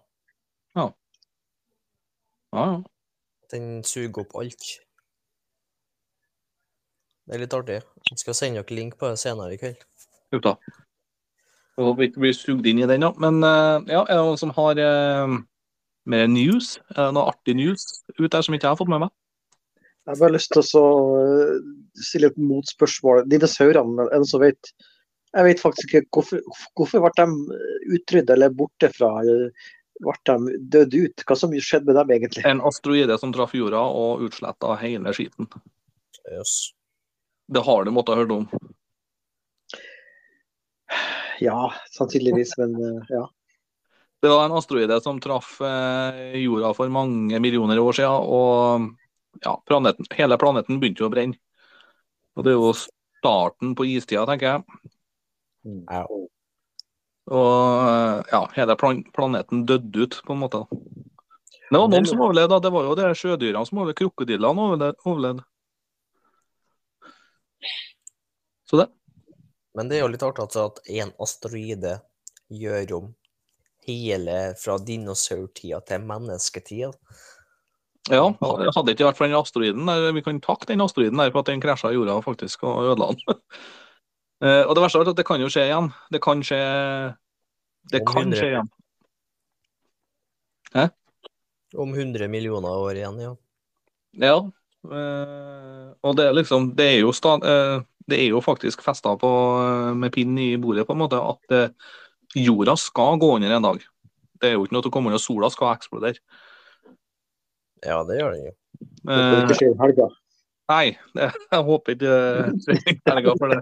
[2.56, 2.82] Ja, ja.
[3.52, 4.64] Den suger opp alt.
[7.26, 7.82] Det er litt artig.
[8.08, 9.82] Jeg skal sende dere link på det senere i kveld.
[10.32, 10.54] Jo da.
[11.76, 13.12] Jeg håper vi ikke blir sugd inn i den, da.
[13.20, 15.36] Men eh, ja, er det noen som har eh,
[16.08, 16.76] mer news?
[16.94, 17.84] Er det noe artig news
[18.16, 19.14] ut der som ikke jeg har fått med meg?
[20.06, 20.84] Jeg har bare lyst til å så,
[21.20, 21.56] eh,
[22.08, 23.26] stille et motspørsmål.
[23.28, 24.72] Dinosaurene, er det som vet?
[25.36, 27.60] Jeg vet faktisk ikke hvorfor, hvorfor ble de
[27.98, 29.10] utryddet eller borte fra
[30.04, 31.24] Ble de døde ut?
[31.26, 32.44] Hva som skjedde med dem egentlig?
[32.48, 35.48] En asteroide som traff jorda og utsletta hele skiten.
[36.32, 36.72] Yes.
[37.48, 38.48] Det har du måttet ha hørt om.
[41.40, 43.24] Ja, sannsynligvis, men eh, ja.
[44.22, 49.52] Det var en asteroide som traff eh, jorda for mange millioner år siden, og ja,
[49.68, 51.36] planeten, hele planeten begynte jo å brenne.
[52.36, 54.92] Og det er jo starten på istida, tenker jeg.
[55.88, 56.04] Ja.
[57.26, 60.62] Og eh, ja, hele plan planeten døde ut, på en måte.
[61.66, 62.60] Det var noen som overlevde.
[62.62, 63.98] Det var jo de sjødyrene som overlevde.
[63.98, 64.66] Krokodillene
[65.02, 65.46] overlevde-.
[68.70, 68.88] Så det.
[69.76, 71.98] Men det er jo litt artig altså at en asteroide
[72.48, 73.08] gjør om
[73.86, 76.92] hele fra dinosaurtida til mennesketida.
[78.06, 80.12] Ja, det hadde ikke vært for den asteroiden der.
[80.14, 83.22] Vi kan takke den asteroiden der for at den krasja jorda faktisk og ødela den.
[84.44, 85.88] Eh, og det verste av alt at det kan jo skje igjen.
[86.12, 86.60] Det kan skje
[87.92, 88.36] Det Om kan 100.
[88.40, 88.70] skje igjen.
[90.76, 90.86] Hæ?
[91.76, 93.32] Om 100 millioner år igjen, ja.
[94.16, 94.36] Ja.
[94.90, 99.16] eh, og det er liksom Det er jo, sta, eh, det er jo faktisk festa
[99.18, 99.30] på
[99.96, 101.72] med pinn i bordet, på en måte, at
[102.36, 103.80] jorda skal gå under en dag.
[104.40, 106.20] Det er jo ikke noe til å komme under, sola skal eksplodere.
[107.84, 108.52] Ja, det gjør den jo.
[109.06, 110.06] Det Eh, ikke skje i helga.
[110.68, 113.60] nei, det, jeg håper ikke det skjer i helga, for det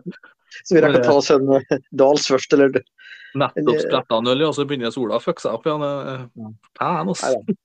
[0.63, 2.79] Så vi rekker å ta oss en eh, dals først, eller
[3.35, 6.27] nettopp spretta en øl, og så begynner sola å fucke seg opp igjen.
[6.79, 7.25] Pæn, ass.
[7.27, 7.57] Nei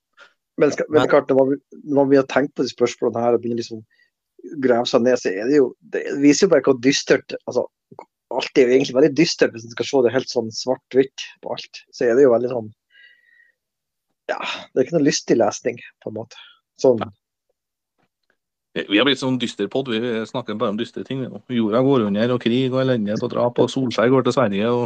[0.60, 3.44] Men, men klart, når man, har tenkt begynner å tenke på de spørsmålene her og
[3.44, 3.84] begynner liksom
[4.64, 7.66] grave seg ned, så er det jo Det viser jo bare hvor dystert altså,
[8.36, 11.56] Alt er jo egentlig veldig dystert hvis en skal se det helt sånn svart-hvitt på
[11.56, 11.80] alt.
[11.96, 12.68] Så er det jo veldig sånn
[14.30, 16.44] Ja, det er ikke noe lystig lesning, på en måte.
[16.80, 17.02] Sånn
[18.88, 19.90] Vi har blitt sånn dysterpod.
[19.92, 20.00] Vi
[20.30, 21.24] snakker bare om dystre ting.
[21.52, 24.84] Jorda går under, og krig og elendighet og drap, og Solskjær går til Sverige, og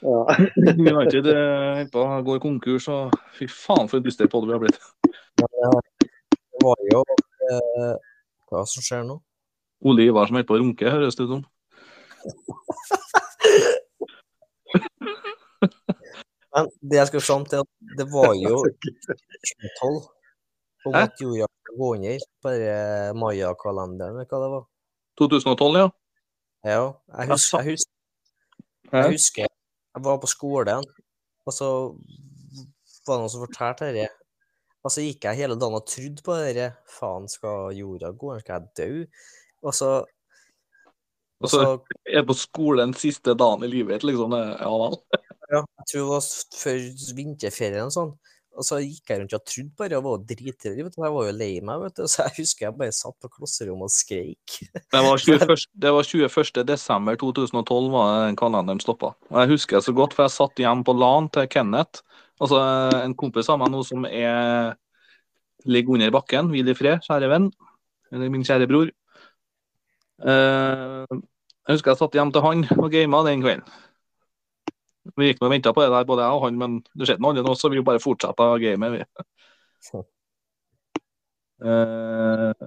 [0.00, 0.20] ja.
[0.92, 3.02] United det går konkurs, og
[3.36, 4.78] fy faen for en dysterpod vi har blitt.
[5.40, 5.46] Det
[6.64, 7.94] var jo eh,
[8.50, 9.16] Hva som skjer nå?
[9.88, 11.42] Ole Ivar som holder på å runke, høres det ut som.
[16.50, 17.62] Men det jeg skulle fram til,
[17.96, 20.19] det var jo 2012
[20.86, 21.02] om Hæ?
[21.06, 24.64] at jorda skulle gå under på den Maya-kalenderen, eller hva det var.
[25.20, 25.88] 2012, ja.
[26.64, 26.82] Ja,
[27.18, 27.92] jeg husker, jeg husker,
[28.92, 29.46] jeg husker
[29.94, 30.84] jeg var på skolen,
[31.46, 31.68] og så
[33.06, 34.12] var det noen som fortalte dette.
[34.80, 36.70] Og så gikk jeg hele dagen og trodde på dette.
[36.88, 38.32] Faen, skal jorda gå?
[38.40, 39.04] Skal jeg dø?
[39.66, 39.90] Og så
[41.40, 41.60] Og så
[42.04, 44.36] er på skolen siste dagen i livet, liksom.
[44.36, 44.96] Ja vel.
[45.50, 46.26] Ja, jeg tror det var
[46.60, 46.82] før
[47.16, 48.10] vinterferien og sånn.
[48.58, 50.78] Og så gikk jeg rundt og trodde bare jeg var dritredd.
[50.80, 52.02] Jeg var jo lei meg, vet du.
[52.10, 54.56] Så jeg husker jeg bare satt på klasserommet og skreik.
[54.74, 56.26] Det var 21.
[56.26, 56.62] 21.
[56.68, 59.14] desember 2012 var den kalenderen stoppa.
[59.30, 62.02] Jeg husker det så godt, for jeg satt hjemme på LAN til Kenneth.
[62.40, 62.60] Altså
[63.04, 64.74] en kompis av meg nå som er
[65.68, 66.48] ligger under bakken.
[66.52, 67.50] Hvil i fred, kjære venn.
[68.10, 68.90] Eller min kjære bror.
[70.20, 71.20] Eh,
[71.68, 73.78] jeg husker jeg satt hjem til han og gama den kvelden.
[75.16, 77.34] Vi gikk og venta på det der, både jeg og han, men det skjedde noe
[77.34, 78.96] annet nå, så vi bare fortsatte gamet.
[78.96, 80.02] vi.
[81.60, 82.66] Eh,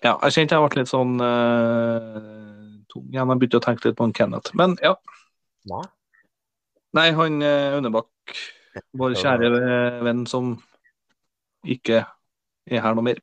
[0.00, 3.34] ja, jeg kjente jeg ble litt sånn uh, tung igjen.
[3.34, 4.54] Jeg begynte å tenke litt på en Kenneth.
[4.58, 4.94] Men ja.
[5.68, 5.84] Hva?
[6.96, 8.36] Nei, han uh, Aunebakk,
[8.98, 9.50] vår kjære
[10.06, 10.54] venn som
[11.66, 12.04] ikke
[12.70, 13.20] er her noe mer.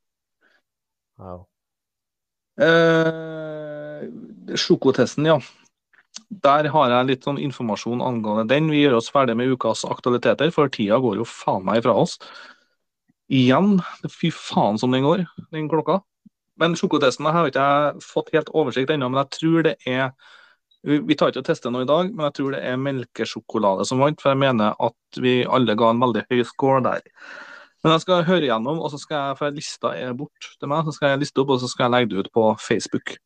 [1.18, 1.48] Wow.
[2.58, 4.02] Eh,
[4.58, 5.38] sjokotesten, ja.
[6.44, 8.72] Der har jeg litt sånn informasjon angående den.
[8.74, 12.18] Vi gjør oss ferdig med ukas aktualiteter, for tida går jo faen meg fra oss.
[13.34, 13.78] Igjen.
[14.12, 16.02] Fy faen som den går, den klokka.
[16.58, 20.12] Men sjokotesten har ikke jeg fått helt oversikt ennå, men jeg tror det er
[20.88, 23.86] vi vi tar ikke og tester noe i dag, men jeg tror det er melkesjokolade
[23.90, 24.22] som vant.
[24.22, 27.04] For jeg mener at vi alle ga en veldig høy score der.
[27.84, 30.86] Men jeg skal høre igjennom, og så skal jeg, for lista er bort til meg,
[30.88, 33.18] så skal jeg liste opp, og så skal jeg legge det ut på Facebook.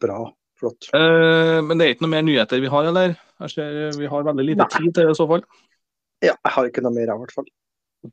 [0.00, 0.22] Bra.
[0.58, 0.88] Flott.
[0.96, 3.14] Eh, men det er ikke noe mer nyheter vi har, eller?
[3.44, 4.70] Jeg ser vi har veldig lite Nei.
[4.74, 5.44] tid til det i så fall.
[6.24, 7.46] Ja, jeg har ikke noe mer, i hvert fall.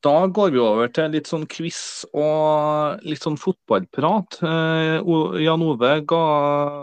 [0.02, 1.80] Da går vi over til litt sånn quiz
[2.10, 4.40] og litt sånn fotballprat.
[4.42, 4.98] Eh,
[5.46, 6.22] Jan Ove ga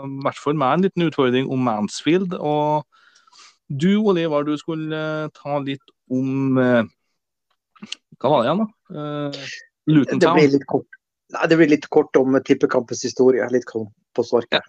[0.07, 2.35] i hvert fall meg en liten utfordring om Mansfield.
[2.39, 2.87] Og
[3.67, 6.83] du, Ole Ivar, du skulle eh, ta litt om eh,
[8.19, 8.99] Hva var det igjen, da?
[9.03, 9.57] Eh,
[9.91, 10.39] Luton Det Town.
[10.39, 10.99] blir litt kort.
[11.33, 13.43] Nei, det blir litt kort om tippekampens historie.
[13.51, 14.63] Litt på sparket.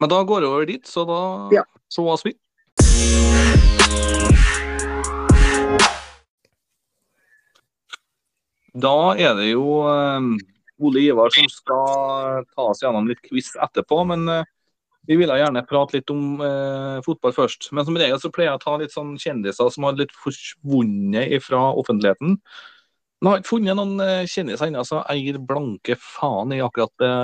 [0.00, 1.20] Men da går det over dit, så da
[1.52, 1.64] Ja.
[1.98, 2.32] oss vi.
[8.72, 10.20] Da er det jo eh,
[10.80, 14.44] Ole Ivar som skal ta oss gjennom litt quiz etterpå, men eh,
[15.10, 17.72] vi ville gjerne prate litt om eh, fotball først.
[17.72, 21.34] Men som regel så pleier jeg å ta litt sånn kjendiser som har litt forsvunnet
[21.42, 22.38] fra offentligheten.
[23.20, 26.62] Men jeg har ikke funnet noen eh, kjendiser ennå, så jeg gir blanke faen i
[26.64, 27.14] akkurat det,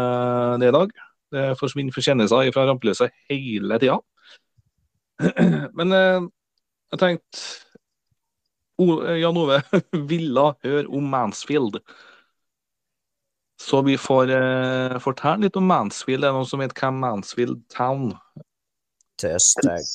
[0.61, 0.97] det i dag.
[1.35, 3.99] Det forsvinner fortjenester fra rampelyset hele tida.
[5.79, 6.27] Men eh,
[6.93, 7.47] jeg tenkte
[8.79, 9.61] O- Jan Ove
[10.13, 11.81] ville høre om Mansfield.
[13.61, 16.23] Så vi får eh, fortelle litt om Mansfield.
[16.23, 18.11] Det er noen som vet hvem Mansfield Town
[19.17, 19.95] Til Stags.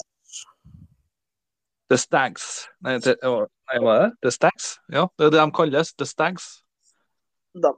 [1.92, 2.46] The Stags.
[2.82, 4.10] Nei, hva er det?
[4.24, 4.74] The Stags?
[4.90, 5.92] Ja, det er det de kalles.
[6.00, 6.46] The Stags.
[7.54, 7.74] Da,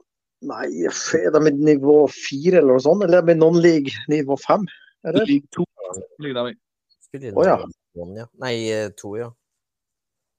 [0.48, 3.04] nei, er de i nivå fire eller noe sånt?
[3.06, 4.66] Eller er de i non-league nivå fem?
[5.04, 5.26] Eller?
[5.28, 5.64] League 2
[6.24, 6.58] ligger de i.
[7.04, 7.56] Spiller Å, ja.
[8.18, 8.26] ja.
[8.42, 9.30] Nei, eh, to, ja.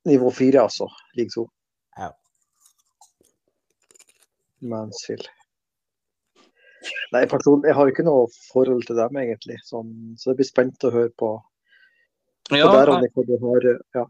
[0.09, 0.89] Nivå fire, altså.
[1.17, 1.47] League to.
[1.97, 2.11] Ja.
[4.65, 5.29] Mansfield.
[7.13, 9.57] Nei, person, jeg har ikke noe forhold til dem, egentlig.
[9.65, 9.89] Sånn,
[10.19, 11.31] så jeg blir spent å høre på,
[12.49, 14.05] på Ja, der, Annika, du har ja.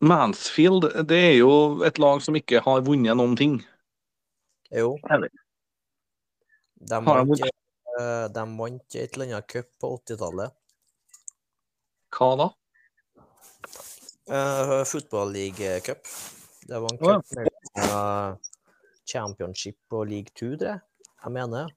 [0.00, 1.52] Mansfield det er jo
[1.84, 3.58] et lag som ikke har vunnet noen ting.
[4.72, 4.94] Jo.
[5.10, 5.32] Heller.
[6.80, 10.54] De vant, eh, de vant et eller annet cup på 80-tallet.
[12.16, 12.46] Hva da?
[14.30, 16.06] Uh, Football League Cup.
[16.66, 17.18] Det var en ja.
[17.18, 18.38] cup mellom eh,
[19.12, 20.80] Championship og League 2, tror jeg.
[21.20, 21.72] Jeg mener.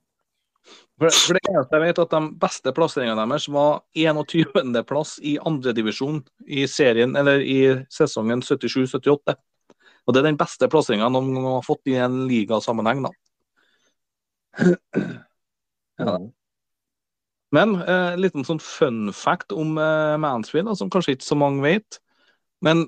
[1.01, 6.21] For, for det eneste jeg vet, at de beste plasseringene deres var 21.-plass i andredivisjon
[6.47, 7.59] i serien, eller i
[7.91, 9.35] sesongen 77-78.
[10.03, 13.11] Og det er den beste plasseringa noen gang har fått i en ligasammenheng, da.
[15.99, 16.15] Ja.
[17.53, 21.99] Men eh, liten sånn fun fact om eh, Mansfield, som kanskje ikke så mange vet.
[22.65, 22.87] Men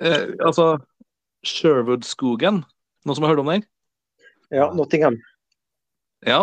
[0.00, 0.78] eh, altså
[1.44, 2.62] Sherwood-skogen,
[3.04, 3.66] noen som har hørt om den?
[4.52, 5.16] ja, Nottingham.
[6.28, 6.40] Ja.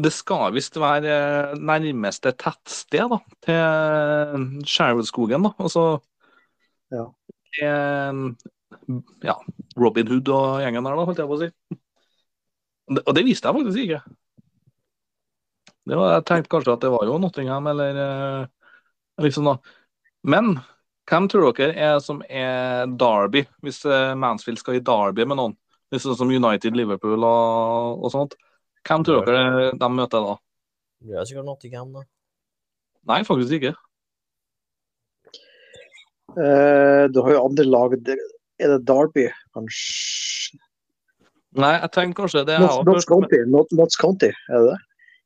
[0.00, 1.10] Det skal visst være
[1.50, 5.48] eh, nærmeste tettsted da, til Sherwood-skogen.
[5.48, 5.52] da.
[5.58, 5.84] Altså
[6.94, 7.04] Ja.
[7.58, 8.36] til,
[9.24, 9.36] ja,
[9.78, 11.50] Robin Hood og gjengen der, da, holdt jeg på å si.
[13.00, 14.00] Og det, visste jeg faktisk ikke.
[15.90, 18.74] Det var, jeg tenkte kanskje at det var jo Nottingham, eller eh,
[19.24, 19.56] liksom da.
[20.26, 20.56] Men
[21.10, 25.56] hvem tror dere er som er Derby, hvis eh, Mansfield skal i Derby med noen?
[25.90, 28.36] Sånn som United, Liverpool og, og sånt.
[28.86, 30.36] Hvem tror dere de møter da?
[31.02, 32.04] Det er sikkert Nottingham, da.
[33.10, 33.72] Nei, faktisk ikke.
[36.30, 37.96] Uh, du har jo andre lag.
[38.60, 40.58] Er det Derby, kanskje?
[41.58, 42.58] Nei, jeg tenker kanskje det.
[42.62, 44.78] Notts jeg hørt, County, Not- County, er det det?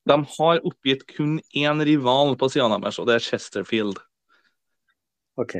[0.08, 3.98] De har oppgitt kun én rival på siden deres, og det er Chesterfield.
[5.40, 5.56] OK.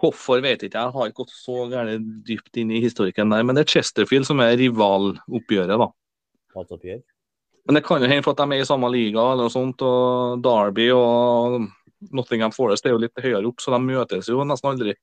[0.00, 3.44] Hvorfor vet ikke jeg, jeg har ikke gått så gærent dypt inn i historikken der,
[3.48, 5.88] men det er Chesterfield som er rivaloppgjøret, da.
[6.56, 7.00] Hatoppgjør.
[7.66, 9.80] Men det kan jo hende for at de er i samme liga eller noe sånt,
[9.82, 11.64] og Derby og
[12.14, 14.94] Nottingham Forest er jo litt høyere opp, så de møtes jo nesten aldri.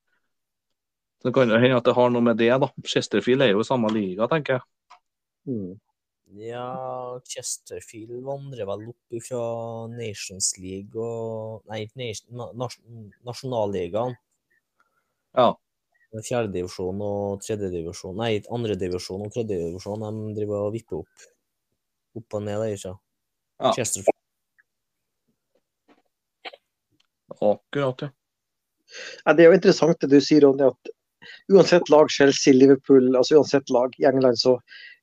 [1.24, 2.68] Så det kan jo hende at det har noe med det, da.
[2.84, 4.98] Chesterfield er jo i samme liga, tenker jeg.
[5.48, 5.70] Mm.
[6.44, 6.66] Ja,
[7.32, 9.44] Chesterfield vandrer vel opp fra
[9.88, 12.76] Nations League og Nei, nas,
[13.24, 14.18] Nasjonalligaen.
[15.40, 15.54] Ja.
[16.14, 20.04] Fjerdedivisjon og tredjedivisjon Nei, andredivisjon og tredjedivisjon.
[20.04, 21.30] De driver og vipper opp.
[22.20, 22.98] Opp og ned der, ikke
[23.64, 23.72] Ja.
[23.78, 24.20] Chesterfield.
[27.40, 28.12] Akkurat, ja.
[29.24, 30.94] Ja, det er jo interessant det du sier, Ronny, at
[31.54, 34.58] uansett lag, Chelsea, Liverpool, altså uansett lag i England, så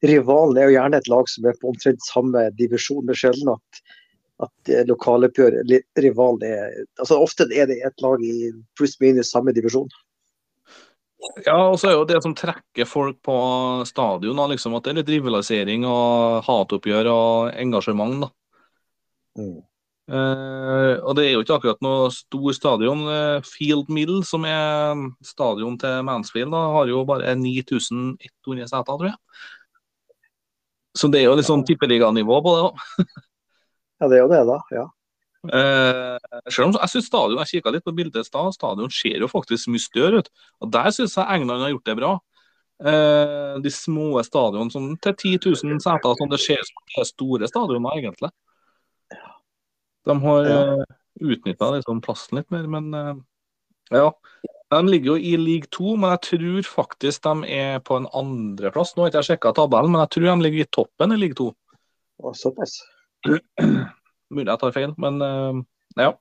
[0.07, 3.07] rivalen er jo gjerne et lag som er på omtrent samme divisjon.
[3.07, 3.83] Det er sjelden at,
[4.47, 5.61] at eh, lokaloppgjør,
[6.01, 9.91] rivalen er altså Ofte er det et lag i pluss minus samme divisjon.
[11.45, 13.35] Ja, og så er jo det som trekker folk på
[13.89, 18.23] stadion, da, liksom, at det er litt rivalisering og hatoppgjør og engasjement.
[18.25, 18.31] da.
[19.41, 19.59] Mm.
[20.11, 23.05] Eh, og det er jo ikke akkurat noe stor stadion.
[23.15, 29.11] Eh, Field Mill, som er stadion til Mansfield, da, har jo bare 9100 seter, tror
[29.13, 29.19] jeg.
[30.99, 32.87] Så det er jo litt sånn tippeliganivå på det òg.
[34.01, 34.55] Ja, det er jo det, da.
[34.73, 34.83] ja.
[35.45, 39.21] Uh, selv om jeg synes stadion, jeg kikket litt på bildet i stad, stadion ser
[39.21, 40.31] jo faktisk mye større ut.
[40.65, 42.13] Og der synes jeg England har gjort det bra.
[42.81, 48.01] Uh, de små stadionene til 10 000 seter, sånn det ser ut som store stadioner,
[48.01, 48.33] egentlig.
[50.09, 50.61] De har Ja.
[50.77, 50.85] uh,
[51.21, 53.15] utnytta liksom plassen litt mer, men eh,
[53.91, 54.07] ja.
[54.71, 58.95] De ligger jo i league 2, men jeg tror faktisk de er på en andreplass.
[58.95, 61.35] Nå har ikke jeg sjekka tabellen, men jeg tror de ligger i toppen i league
[61.35, 61.49] 2.
[62.23, 62.79] Og såpass.
[64.31, 65.59] Mulig jeg tar feil, men uh,
[65.99, 66.13] ja.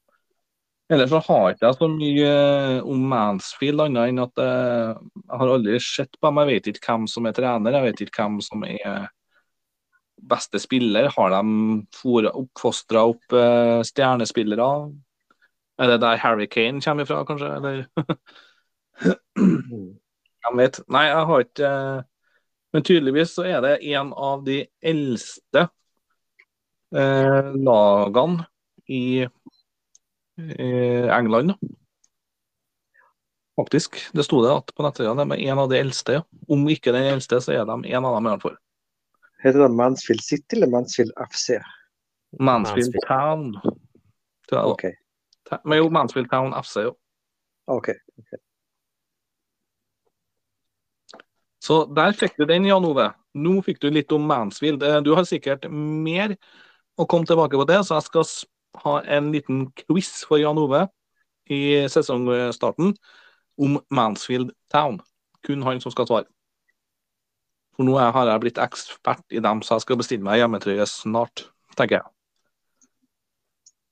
[0.89, 5.37] Ellers så har ikke jeg så mye eh, om Mansfield annet enn at eh, jeg
[5.37, 6.39] har aldri sett på dem.
[6.41, 9.05] Jeg vet ikke hvem som er trener, jeg vet ikke hvem som er
[10.29, 11.09] beste spiller.
[11.15, 14.67] Har de oppfostra opp uh, stjernespillere?
[15.79, 17.49] Er det der Harry Kane kommer ifra, kanskje?
[17.55, 17.85] Eller?
[20.43, 20.79] Hvem vet.
[20.91, 22.07] Nei, jeg har ikke uh,
[22.73, 25.65] Men tydeligvis så er det en av de eldste
[26.93, 28.45] uh, lagene
[28.89, 31.53] i eh, England.
[33.59, 33.99] Faktisk.
[34.13, 35.25] Det sto det at på nettsidene.
[35.27, 36.21] De er en av de eldste.
[36.49, 38.57] Om ikke den eldste, så er de en av dem i hvert fall.
[39.43, 41.59] Heter det Mansfield City eller Mansfield FC?
[42.39, 42.95] Mansfield.
[43.07, 43.53] Town.
[44.49, 44.73] Tror jeg det var.
[44.73, 45.63] OK.
[45.65, 46.93] Men jo, Mansfield Town FC, jo.
[47.67, 47.89] ok.
[51.63, 53.09] Så der fikk du den, Jan Ove.
[53.37, 54.83] Nå fikk du litt om Mansfield.
[54.83, 56.35] Eh, Du har sikkert mer
[56.99, 58.25] å komme tilbake på det, så jeg skal
[58.83, 60.85] ha en liten quiz for Jan Ove
[61.49, 61.59] i
[61.89, 62.93] sesongstarten
[63.59, 64.99] om Mansfield Town.
[65.45, 66.27] Kun han som skal svare.
[67.79, 71.45] For nå har jeg blitt ekspert i dem, så jeg skal bestille meg hjemmetrøye snart,
[71.79, 72.09] tenker jeg.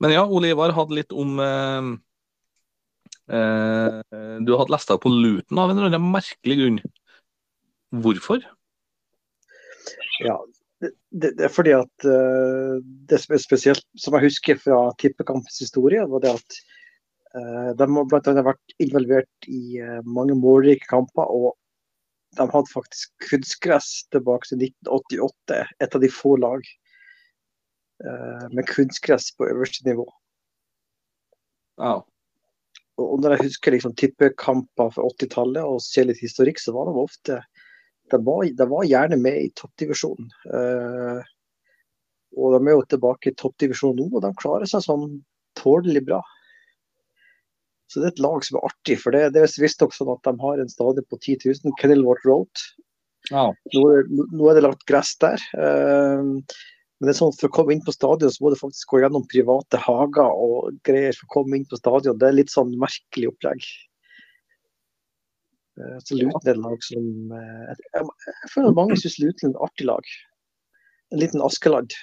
[0.04, 1.88] Men ja, Ole Ivar hadde litt om eh,
[3.32, 3.94] eh,
[4.44, 6.82] Du hadde lest deg på Luton av en eller annen merkelig grunn.
[8.04, 8.44] Hvorfor?
[10.20, 10.36] Ja,
[10.84, 14.82] det, det, det er fordi at uh, det som er spesielt, som jeg husker fra
[15.00, 16.60] tippekampens historie, var det at
[17.40, 21.32] uh, de har vært involvert i uh, mange målrike kamper.
[21.32, 21.56] Og
[22.36, 26.68] de hadde faktisk kunstgress tilbake til 1988, et av de få lag
[28.04, 30.06] eh, med kunstgress på øverste nivå.
[31.82, 32.04] Wow.
[32.98, 36.98] Og når jeg husker liksom tippekamper fra 80-tallet og ser litt historikk, så var de
[36.98, 37.42] ofte
[38.12, 40.30] De var, de var gjerne med i toppdivisjonen.
[40.48, 41.26] Eh,
[42.38, 45.10] og de er jo tilbake i toppdivisjonen nå, og de klarer seg sånn
[45.60, 46.22] tålelig bra.
[47.88, 50.24] Så det er et lag som er artig, for det, det er visstnok sånn at
[50.28, 52.64] de har en stadion på 10 000, Kenilworth Road.
[53.32, 53.46] ja.
[53.74, 55.40] Nå, er- nå er det lagt gress der.
[55.56, 56.24] Uh,
[56.98, 59.00] men det er sånn for å komme inn på stadion, så må du faktisk gå
[59.04, 62.18] gjennom private hager og greier for å komme inn på stadion.
[62.20, 63.64] Det er litt sånn merkelig opplegg.
[65.78, 69.20] Eh, Så Luton er et lag som eh, Jeg, jeg, jeg føler at mange syns
[69.22, 70.14] Luton er et artig lag.
[71.14, 71.94] En liten Askeladd.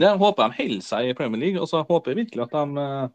[0.00, 2.84] Jeg håper de holder seg i Premier League, og så håper jeg virkelig at de
[2.86, 3.08] eh,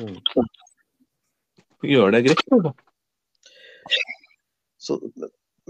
[0.00, 0.44] ja,
[1.82, 2.42] gjør det greit.
[2.64, 2.72] da.
[4.82, 4.98] Så,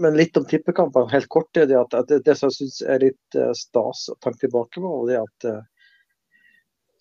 [0.01, 1.51] men litt om tippekampene, helt kort.
[1.57, 4.81] er Det, at, det, det som jeg syns er litt uh, stas å tenke tilbake
[4.81, 5.61] på, det at uh,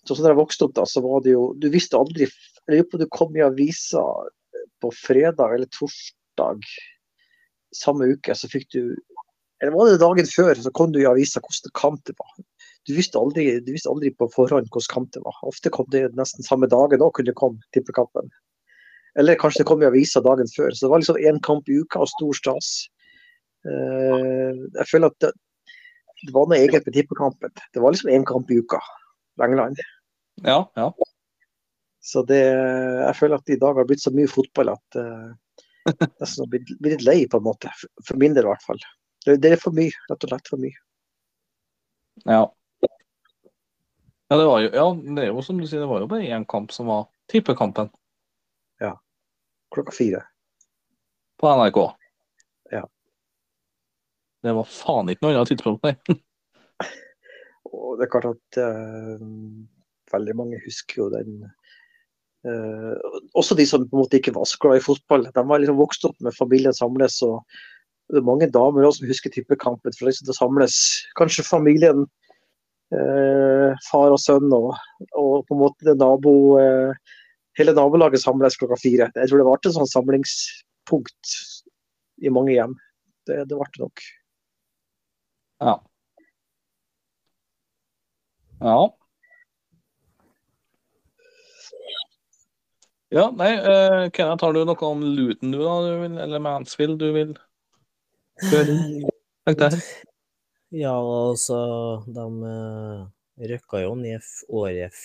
[0.06, 2.28] sånn som jeg vokste opp, da, så var det jo Du visste aldri
[2.66, 4.02] du kom i avisa
[4.82, 6.60] på fredag eller torsdag
[7.74, 8.82] samme uke, så fikk du
[9.62, 12.32] Eller var det dagen før, så kom du i avisa hvordan kamp det var.
[12.88, 15.36] Du visste aldri, du visste aldri på forhånd hvordan kamp det var.
[15.46, 18.32] Ofte kom det nesten samme dagen òg, kunne det komme tippekampen.
[19.18, 20.72] Eller kanskje det kom i avisa dagen før.
[20.72, 22.72] Så det var liksom én kamp i uka og stor stas.
[23.68, 25.32] Eh, jeg føler at det,
[26.26, 27.52] det var noe eget med tippekampen.
[27.74, 28.80] Det var liksom én kamp i uka
[29.36, 29.78] på England.
[30.42, 30.88] Ja, ja.
[32.02, 35.28] Så det, jeg føler at i dag har det blitt så mye fotball at uh,
[36.22, 37.70] nesten har blitt, litt lei, på en måte.
[38.08, 38.82] For min del, i hvert fall.
[39.26, 39.94] Det, det er for mye.
[40.10, 40.82] Rett og slett for mye.
[42.26, 42.42] ja.
[44.32, 44.84] Ja, det var jo, ja,
[45.16, 47.90] det er jo som du sier, det var jo bare én kamp som var tippekampen
[49.72, 50.22] Klokka fire.
[51.40, 51.78] på NRK.
[52.70, 52.88] Ja.
[54.42, 55.96] Det var faen ikke noe annet tidspunkt, nei.
[57.72, 59.22] Og det er klart at uh,
[60.12, 61.38] veldig mange husker jo den
[62.44, 65.24] uh, Også de som på en måte ikke var så glad i fotball.
[65.32, 67.22] De var liksom vokst opp med familien samles.
[67.24, 67.40] og
[68.12, 69.96] det er mange damer også som husker tippekampen.
[69.96, 70.76] for liksom det samles
[71.16, 72.04] Kanskje familien,
[72.96, 74.72] eh, far og sønn, og,
[75.18, 77.18] og på en måte nabo eh,
[77.58, 79.10] Hele nabolaget samles klokka fire.
[79.12, 81.32] Jeg tror det ble et sånn samlingspunkt
[82.24, 82.72] i mange hjem.
[83.28, 84.04] Det, ble det nok.
[85.60, 85.74] Ja.
[88.62, 88.78] Ja.
[93.12, 96.96] Ja, nei, uh, Kenneth, har du noe om Luton du da, du vil, eller Mansfield
[97.02, 97.34] du vil
[98.48, 98.78] høre?
[99.44, 99.76] Tenk deg.
[100.72, 101.56] Ja, altså,
[102.08, 103.08] de uh,
[103.50, 104.96] røkka jo ned året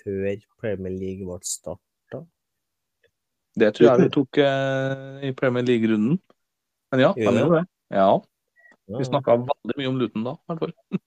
[0.00, 2.22] før Premier League ble starta.
[3.58, 6.20] Det tror jeg vi tok eh, i Premier League-runden.
[6.94, 7.64] Men ja, de Gjorde det?
[7.90, 8.10] Ja.
[8.94, 11.00] vi snakka veldig mye om Luton da, i hvert fall.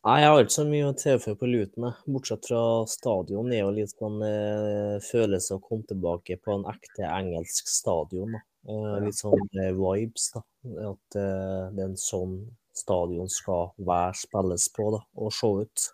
[0.00, 3.72] Nei, jeg har ikke så mye å tilføye på Luton, bortsett fra stadion er jo
[3.76, 8.34] litt sånn eh, følelse å komme tilbake på en ekte engelsk stadion.
[8.34, 8.46] da.
[8.68, 10.42] Eh, litt sånn eh, vibes, da.
[10.90, 12.34] At eh, det er en sånn
[12.76, 15.86] stadion skal være spilles på da, og se ut.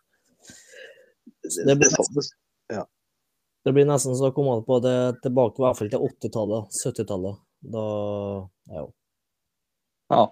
[1.47, 1.93] Det, blir,
[2.71, 2.83] det,
[3.67, 7.43] det blir nesten så å komme på det tilbake i hvert fall til 80-tallet, 70-tallet.
[7.67, 7.85] Da
[8.75, 8.83] ja.
[10.11, 10.25] Ja.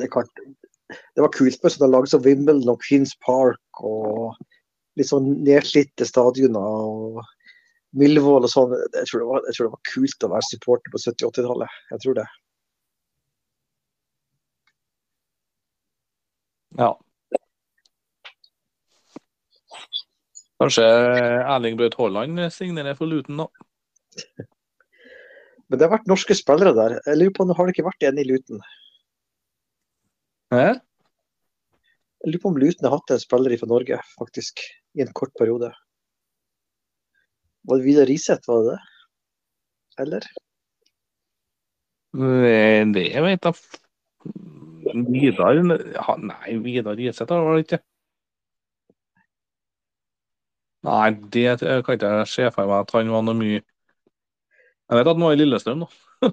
[0.00, 0.24] det, det,
[1.16, 4.38] det var kult med sånne lag som Wimbledon og Queens Park og
[4.98, 6.60] litt sånn nedslitte stadioner.
[6.60, 7.20] og
[7.96, 8.74] Millwall og sånn.
[8.92, 11.80] Jeg tror, det var, tror det var kult å være supporter på 70-80-tallet.
[11.94, 12.28] Jeg tror det.
[16.78, 16.90] ja.
[20.58, 23.48] Kanskje Erling Braut Haaland signerer for Luton, da.
[25.68, 26.96] Men det har vært norske spillere der.
[27.04, 28.62] Jeg lurer på om Har det ikke vært en i Luton?
[30.54, 30.68] Hæ?
[32.18, 34.64] Jeg lurer på om Luton har hatt en spiller fra Norge, faktisk.
[34.96, 35.70] I en kort periode.
[37.68, 38.80] Var det Vidar Riseth, var det det?
[40.02, 40.28] Eller?
[42.12, 43.54] Det Det vet jeg
[45.12, 45.54] Vidar
[45.94, 47.82] ja, Nei, Vidar Riseth var det ikke
[50.88, 55.10] Nei, det kan ikke jeg se for meg at han var noe mye Jeg vet
[55.10, 55.88] at han var i Lillestrøm, da.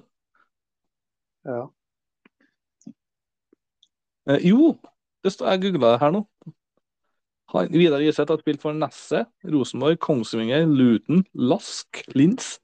[1.46, 1.60] Ja.
[4.26, 4.72] Eh, jo,
[5.22, 6.24] jeg googla det her nå.
[7.52, 12.56] Han, Vidar Riseth har spilt for Nesset, Rosenborg, Kongsvinger, Luton, Lask, Linz,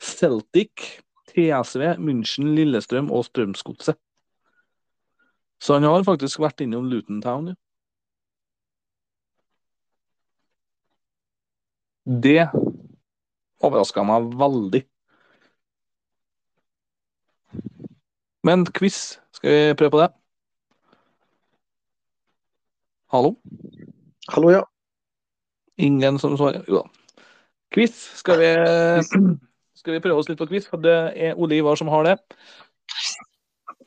[0.00, 1.02] Celtic,
[1.32, 3.98] TSV, München, Lillestrøm og Strømsgodset.
[5.60, 7.56] Så han har faktisk vært innom Luton Town, ja.
[12.06, 12.46] Det
[13.66, 14.82] overraska meg veldig.
[18.46, 20.10] Men quiz, skal vi prøve på det?
[23.10, 23.34] Hallo?
[24.34, 24.62] Hallo, ja.
[25.76, 26.64] Ingen som svarer?
[26.68, 26.88] Jo da.
[27.74, 27.94] Quiz.
[28.18, 28.48] Skal vi,
[29.80, 30.66] skal vi prøve oss litt på quiz?
[30.70, 32.16] For det er Ole Ivar som har det.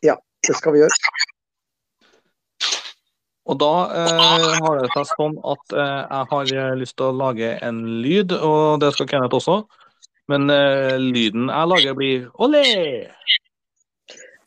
[0.06, 0.16] Ja,
[0.48, 0.96] Det skal vi gjøre.
[3.50, 7.18] Og da eh, har det seg sånn at eh, jeg har eh, lyst til å
[7.18, 9.64] lage en lyd, og det skal Kenneth også.
[10.30, 12.64] Men eh, lyden jeg lager, blir olé!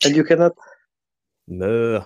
[0.07, 0.71] Enn du, Kenneth.
[1.51, 1.99] Mø.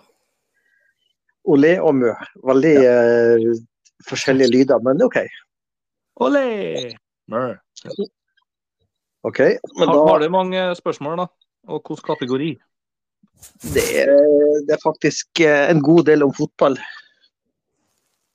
[1.52, 2.14] Olé og mø.
[2.48, 3.50] Veldig eh,
[4.08, 5.18] forskjellige lyder, men OK.
[6.26, 6.46] Olé!
[7.28, 7.56] Mør.
[9.26, 9.40] ok.
[9.78, 11.26] Men da har du mange spørsmål, da?
[11.66, 12.54] Og hvilken kategori?
[13.74, 14.12] det, er,
[14.66, 16.78] det er faktisk eh, en god del om fotball.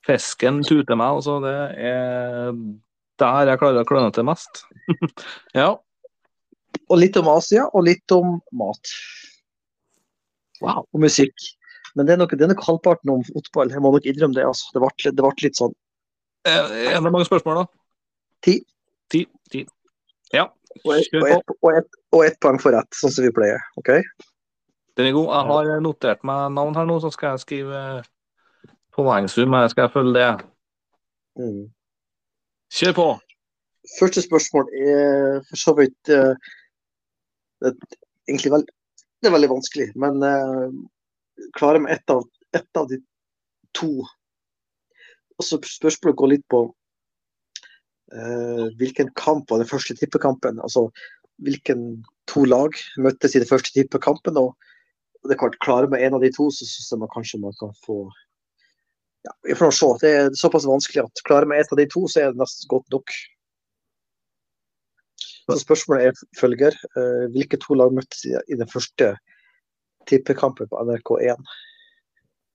[0.06, 1.38] Fisken tuter meg, altså.
[1.42, 1.54] Det
[1.88, 2.52] er
[3.22, 4.64] der jeg klarer å kløne til mest.
[5.60, 5.72] ja.
[6.88, 8.94] Og litt om Asia, og litt om mat.
[10.62, 10.86] Wow.
[10.90, 11.34] Og musikk.
[11.96, 13.72] Men det er nok, det er nok halvparten om fotball.
[13.72, 14.46] Jeg må nok innrømme det.
[14.48, 14.70] altså.
[14.74, 15.74] Det ble, det ble litt sånn
[16.44, 17.64] er det mange spørsmål, da?
[18.42, 18.56] Ti.
[19.10, 19.26] Ti.
[19.52, 19.66] Ti.
[20.32, 20.48] Ja,
[20.84, 23.62] og ett et, et, poeng for rett, sånn som vi pleier.
[23.78, 23.92] OK?
[24.98, 25.28] Den er god.
[25.30, 27.82] Jeg har notert meg navn her nå, så skal jeg skrive
[28.96, 29.54] poengsum.
[29.54, 30.30] Jeg skal følge det.
[31.38, 31.62] Mm.
[32.72, 33.06] Kjør på.
[33.98, 36.34] Første spørsmål er for så vidt uh,
[37.62, 38.68] det, er egentlig veld,
[39.20, 40.68] det er veldig vanskelig, men uh,
[41.58, 42.24] klarer med ett av,
[42.56, 42.98] ett av de
[43.76, 44.04] to.
[45.38, 46.64] Og så spørsmålet går litt på
[48.14, 50.60] uh, hvilken kamp var den første tippekampen.
[50.62, 50.88] Altså
[51.42, 54.38] hvilken to lag møttes i den første tippekampen.
[54.38, 54.54] Og
[55.24, 57.56] det er klart, klarer med en av de to, så syns jeg man kanskje man
[57.60, 58.04] kan få
[59.22, 59.90] ja, Vi får se.
[60.02, 62.70] Det er såpass vanskelig at klarer med ett av de to, så er det nesten
[62.72, 63.14] godt nok.
[65.42, 66.76] Så spørsmålet er følger.
[66.96, 69.14] Uh, hvilke to lag møttes i, i den første
[70.08, 71.40] tippekampen på NRK1?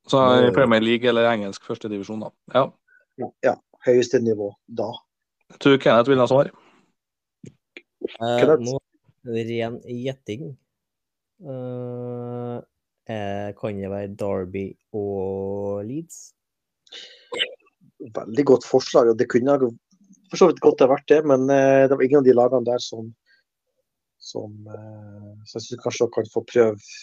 [0.08, 2.32] Så i Premier League eller engelsk førstedivisjon, da.
[2.56, 2.64] Ja.
[3.44, 3.56] Ja,
[3.88, 4.92] høyeste nivå da.
[5.52, 6.52] Jeg tror Kenneth vil ha svar.
[8.08, 8.78] Eh, nå
[9.28, 10.54] ren gjetting.
[11.44, 12.58] Uh,
[13.10, 16.32] eh, kan det være Derby og Leeds?
[18.16, 19.12] Veldig godt forslag.
[19.12, 19.58] og Det kunne
[20.30, 22.68] for så vidt godt ha vært det, men eh, det var ingen av de lagene
[22.68, 23.12] der som,
[24.20, 26.98] som eh, Så jeg syns kanskje dere kan få prøve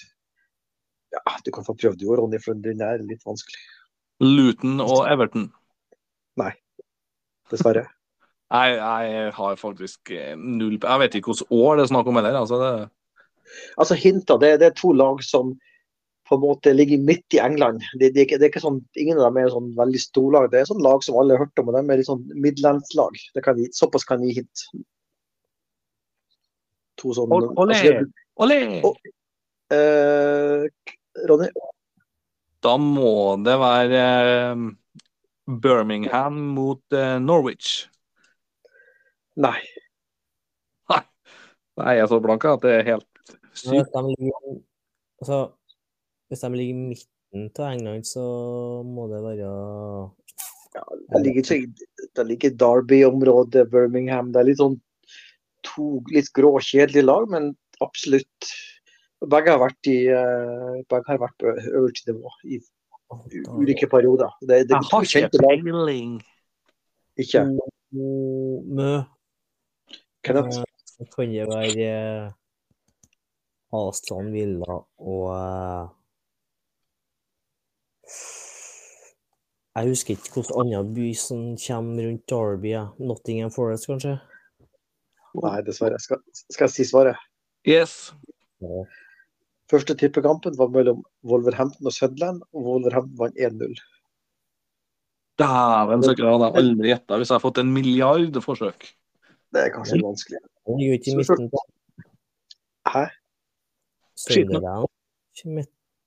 [1.15, 3.61] Ja, du kan få prøvd jo, Ronny, for den er litt vanskelig.
[4.23, 5.49] Luton og Everton.
[6.41, 6.53] Nei,
[7.53, 7.87] Dessverre.
[8.55, 12.19] Jeg, jeg har faktisk eh, null Jeg vet ikke hvilket år det er snakk om
[12.21, 12.37] heller.
[12.39, 12.69] Altså det,
[13.81, 15.55] Altså Hinta, det, det er to lag som
[16.29, 17.83] på en måte ligger midt i England.
[18.01, 20.49] Det, det, er ikke, sånn, Ingen av dem er sånn veldig storlag.
[20.53, 23.19] Det er sånn lag som alle har hørt om, og de er litt sånn midlandslag.
[23.35, 24.65] Det kan såpass kan gi hint.
[27.03, 27.77] To sånn Ol- Olé!
[27.77, 28.07] altså,
[28.45, 28.61] Olé!
[29.75, 30.94] eh,
[31.29, 31.51] Ronny?
[32.65, 34.67] Da må det være eh,
[35.65, 37.85] Birmingham mot eh, Norwich.
[39.37, 39.59] Nei.
[41.75, 43.25] Nei, jeg er så blank at det er helt
[43.59, 43.91] sykt.
[45.19, 45.39] Altså,
[46.31, 48.27] hvis de ligger i midten av England, så
[48.87, 49.49] må det være
[51.11, 51.67] Det ligger,
[52.15, 54.31] det ligger Derby-området, Birmingham.
[54.33, 54.79] Det er litt sånn
[55.67, 58.51] to litt gråkjedelige lag, men absolutt
[59.31, 62.61] Begge har vært i eh, begge har vært på øverste nivå i
[63.55, 64.33] ulike perioder.
[64.41, 66.15] Det, det Jeg har ikke peiling.
[67.21, 67.45] ikke
[67.95, 68.93] Mø.
[70.25, 70.61] Kenneth.
[70.61, 72.33] Eh, kan det være eh,
[73.75, 75.93] Aston Villa og
[79.75, 82.75] Jeg husker ikke hvilken annen by som kommer rundt Derby.
[83.03, 84.13] Nottingham Forest, kanskje?
[85.43, 85.99] Nei, dessverre.
[85.99, 87.19] Skal, skal jeg si svaret?
[87.67, 88.13] Yes.
[88.63, 88.85] Ja.
[89.73, 93.79] Første tippekampen var mellom Wolverhampton og Sunderland, og Wolverhampton vant 1-0.
[95.41, 98.85] Dæven søkker, grad hadde jeg aldri gjetta hvis jeg hadde fått en milliard forsøk.
[99.55, 100.41] Det er kanskje litt vanskelig.
[100.69, 101.49] Den ligger jo ikke i midten.
[101.51, 101.63] på
[102.93, 103.05] Hæ?
[104.25, 104.87] Sunderland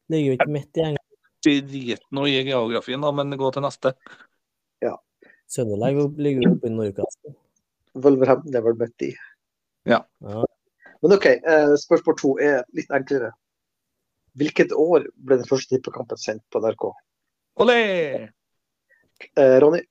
[0.08, 1.04] ligger jo ikke midt i England.
[1.48, 3.94] Drit nå i geografien, da, men gå til neste.
[4.84, 4.94] Ja.
[5.52, 7.36] Sunderland ligger jo oppe i Nordkasten.
[7.98, 9.12] Wolverhampton er vel midt i.
[9.90, 10.04] Ja.
[10.24, 10.46] Ja.
[11.02, 13.34] Men OK, eh, spørsmål to er litt enklere.
[14.38, 16.84] Hvilket år ble den første tippekampen sendt på NRK?
[17.64, 17.78] Olé!
[19.34, 19.82] Eh, Ronny?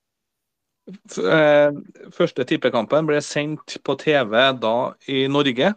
[1.11, 1.73] F- eh,
[2.15, 4.31] Første tippekampen ble sendt på TV
[4.63, 4.75] da
[5.11, 5.73] i Norge.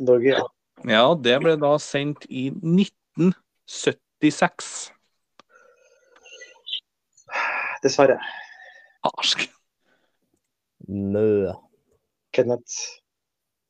[0.00, 0.42] Norge, ja.
[0.88, 4.92] Ja, det ble da sendt i 1976.
[7.84, 8.16] Dessverre.
[9.06, 9.46] Arsk.
[10.88, 11.52] Mø.
[12.32, 12.76] Kenneth?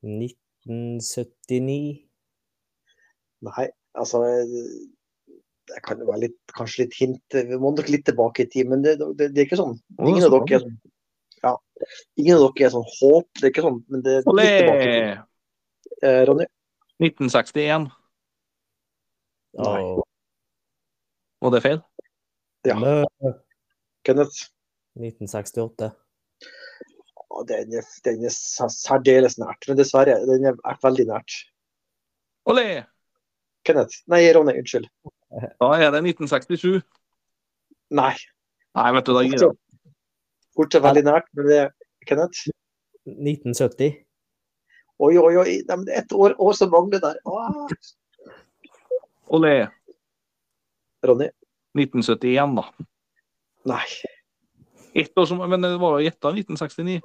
[0.02, 2.02] 1979.
[3.46, 4.56] Nei, altså eh,
[5.66, 7.36] Det kan jo være litt, kanskje litt hint.
[7.36, 9.74] Vi må nok litt tilbake i tid, men det, det, det er ikke sånn.
[9.98, 10.76] Ingen av dere er sånn
[11.42, 11.52] ja,
[12.20, 13.30] Ingen av dere er sånn håp.
[13.34, 15.00] Det er ikke sånn, men det er litt tilbake i tid.
[15.00, 16.06] Olé!
[16.06, 16.46] Eh, Ronny?
[17.02, 17.90] 1961.
[19.56, 19.82] Nei.
[21.44, 21.82] Var det feil?
[22.66, 22.76] Ja.
[22.80, 23.32] Mø.
[24.06, 24.48] Kenneth?
[24.96, 25.92] 1968.
[27.46, 31.34] Den er, den er særdeles nært, men dessverre, den er veldig nært.
[32.48, 32.86] Olé!
[33.66, 34.02] Kenneth?
[34.10, 34.88] Nei, Ronny, unnskyld.
[35.60, 36.80] Da er det 1967.
[37.96, 38.14] Nei.
[38.76, 39.54] Nei, vet du, da gir jeg
[40.56, 41.72] Fortsatt veldig nært, men det er
[42.08, 42.46] Kenneth?
[43.04, 43.98] 1970.
[45.04, 45.56] Oi, oi, oi.
[45.68, 47.18] Nei, men det er ett år, år som mangler der.
[47.28, 47.66] Ah.
[49.36, 49.56] Olé!
[51.04, 51.28] Ronny?
[51.76, 52.86] 1971, da.
[53.68, 53.84] Nei.
[54.96, 57.02] Ett år som, men det var jo gjetta 1969.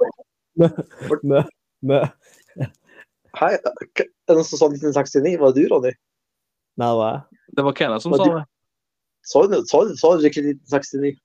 [0.62, 1.43] Mø.
[1.91, 1.99] Mø.
[3.41, 5.36] Hei, er det noen som sa 1969?
[5.41, 5.91] Var det du, Ronny?
[6.82, 7.21] Nei?
[7.55, 8.45] Det var Kenneth som sa det.
[9.23, 11.17] Sa du, ikke 69?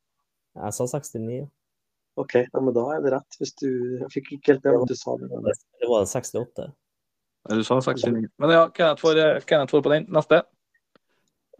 [0.56, 1.38] Jeg sa 69.
[1.40, 1.46] ja.
[2.16, 3.36] OK, ja, men da er det rett.
[3.40, 3.66] Hvis du
[4.00, 5.28] Jeg fikk ikke helt det du sa det.
[5.28, 5.44] men-
[5.80, 6.68] Det var 68.
[7.50, 8.28] Du sa 69.
[8.38, 10.06] Men ja, Kenneth får, eh, Kenneth får på den.
[10.08, 10.42] Neste.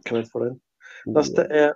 [0.05, 0.61] Kenneth får den.
[1.07, 1.73] Neste er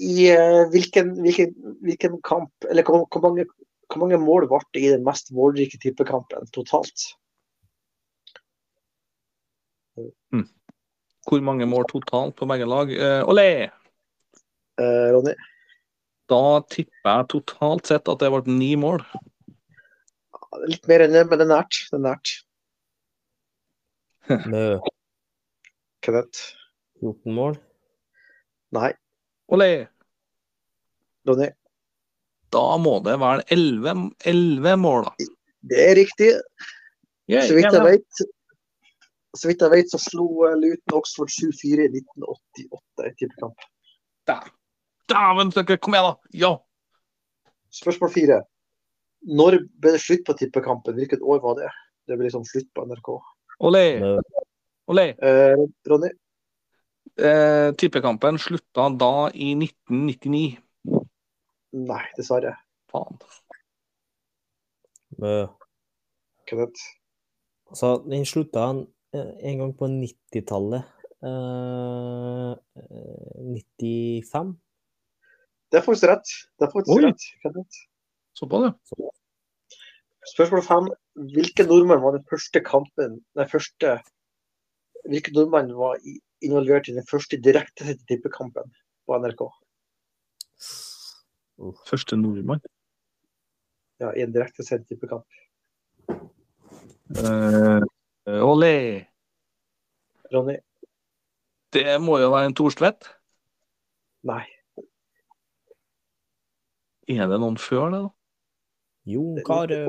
[0.00, 3.44] I eh, hvilken, hvilken, hvilken kamp Eller hvor, hvor, mange,
[3.90, 7.08] hvor mange mål ble det i den mest målrike tippekampen totalt?
[11.28, 12.92] Hvor mange mål totalt på begge lag?
[12.94, 13.48] Eh, Olé!
[14.80, 15.34] Eh, Ronny?
[16.28, 19.02] Da tipper jeg totalt sett at det ble ni mål.
[20.68, 21.80] Litt mer enn det, men det er nært.
[21.90, 22.32] Det er nært.
[24.52, 24.64] Mø.
[26.04, 26.54] Kenneth?
[27.02, 27.58] 14 mål.
[28.76, 28.90] Nei.
[29.52, 29.70] Olé!
[31.28, 31.50] Ronny?
[32.52, 33.94] Da må det være elleve
[34.28, 35.28] elleve mål, da.
[35.68, 36.30] Det er riktig.
[37.28, 38.28] Yeah, Så vidt jeg vet,
[39.38, 43.66] så vidt jeg vet, så slo eh, Luton Oxford 7-4 i 1988 i tippekamp.
[45.08, 46.38] Dæven, dere, kom igjen, da!
[46.42, 46.52] Ja!
[47.78, 48.42] Spørsmål fire.
[49.28, 50.96] Når ble det slutt på tippekampen?
[50.96, 51.70] Hvilket år var det?
[52.08, 53.10] Det ble liksom slutt på NRK.
[53.68, 53.84] Olé!
[54.88, 55.10] Olé!
[55.18, 56.10] Eh, Ronny?
[57.18, 60.58] Eh, tippekampen slutta da i 1999.
[61.78, 62.54] Nei, dessverre.
[62.92, 63.18] Faen.
[65.18, 65.34] Mø.
[66.48, 66.86] Kenneth?
[67.68, 68.70] Altså, den slutta
[69.16, 70.94] en, en gang på 90-tallet.
[71.28, 73.60] Eh, eh,
[74.22, 74.54] 95?
[75.68, 76.34] Det er faktisk rett.
[76.58, 77.12] Det er faktisk Oi.
[77.56, 77.80] rett.
[78.38, 79.10] Såpass, ja.
[80.34, 80.88] Spørsmål fem.
[81.34, 83.96] Hvilke nordmenn var den første kampen Nei, første
[85.08, 85.96] Hvilke nordmenn var
[86.44, 88.70] involvert i den første direktesendte tippekampen
[89.06, 89.44] på NRK?
[91.88, 92.60] Første nordmann.
[93.98, 95.26] Ja, i en direktesendt tippekamp.
[97.18, 97.82] Eh,
[98.44, 99.06] olé!
[100.32, 100.58] Ronny?
[101.72, 103.08] Det må jo være en Thorstvedt.
[104.28, 104.44] Nei.
[107.08, 108.10] Er det noen før det, da?
[109.08, 109.88] Jon Carew.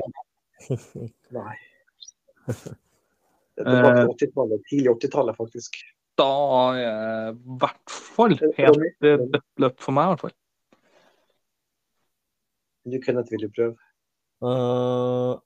[1.36, 1.56] Nei.
[3.60, 4.06] Det var Eh.
[4.06, 5.76] på 80-tallet, tidlig 80-tallet, faktisk.
[6.20, 6.28] Da
[6.70, 10.36] er jeg i hvert fall Eh, helt eh, dødt løp for meg, i hvert fall.
[12.88, 13.76] Du, kunne et villig prøve?
[14.40, 15.36] Øh,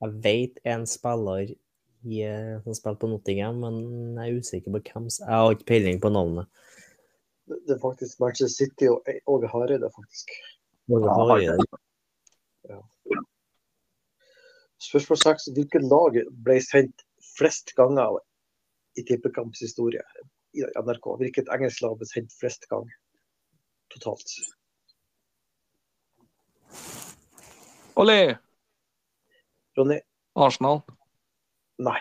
[0.00, 4.80] jeg vet en spiller i, eh, som spiller på Nottingham, men jeg er usikker på
[4.80, 5.10] hvem.
[5.18, 6.48] Jeg har ikke peiling på navnet.
[7.50, 10.32] Det er faktisk Manchester City og Åge Hareide, faktisk.
[10.86, 11.80] Hvor Ja, har vi har det?
[14.80, 15.48] Spørsmål seks.
[15.54, 17.04] Hvilket lag ble sendt
[17.36, 18.16] flest ganger
[18.96, 20.02] i tippekamps historie
[20.56, 21.16] i NRK?
[21.20, 22.96] Hvilket engelsk lag ble sendt flest ganger
[23.92, 24.32] totalt?
[28.00, 28.38] Olé!
[29.78, 30.00] Ronny?
[30.36, 30.82] Arsenal.
[31.78, 32.00] Nei.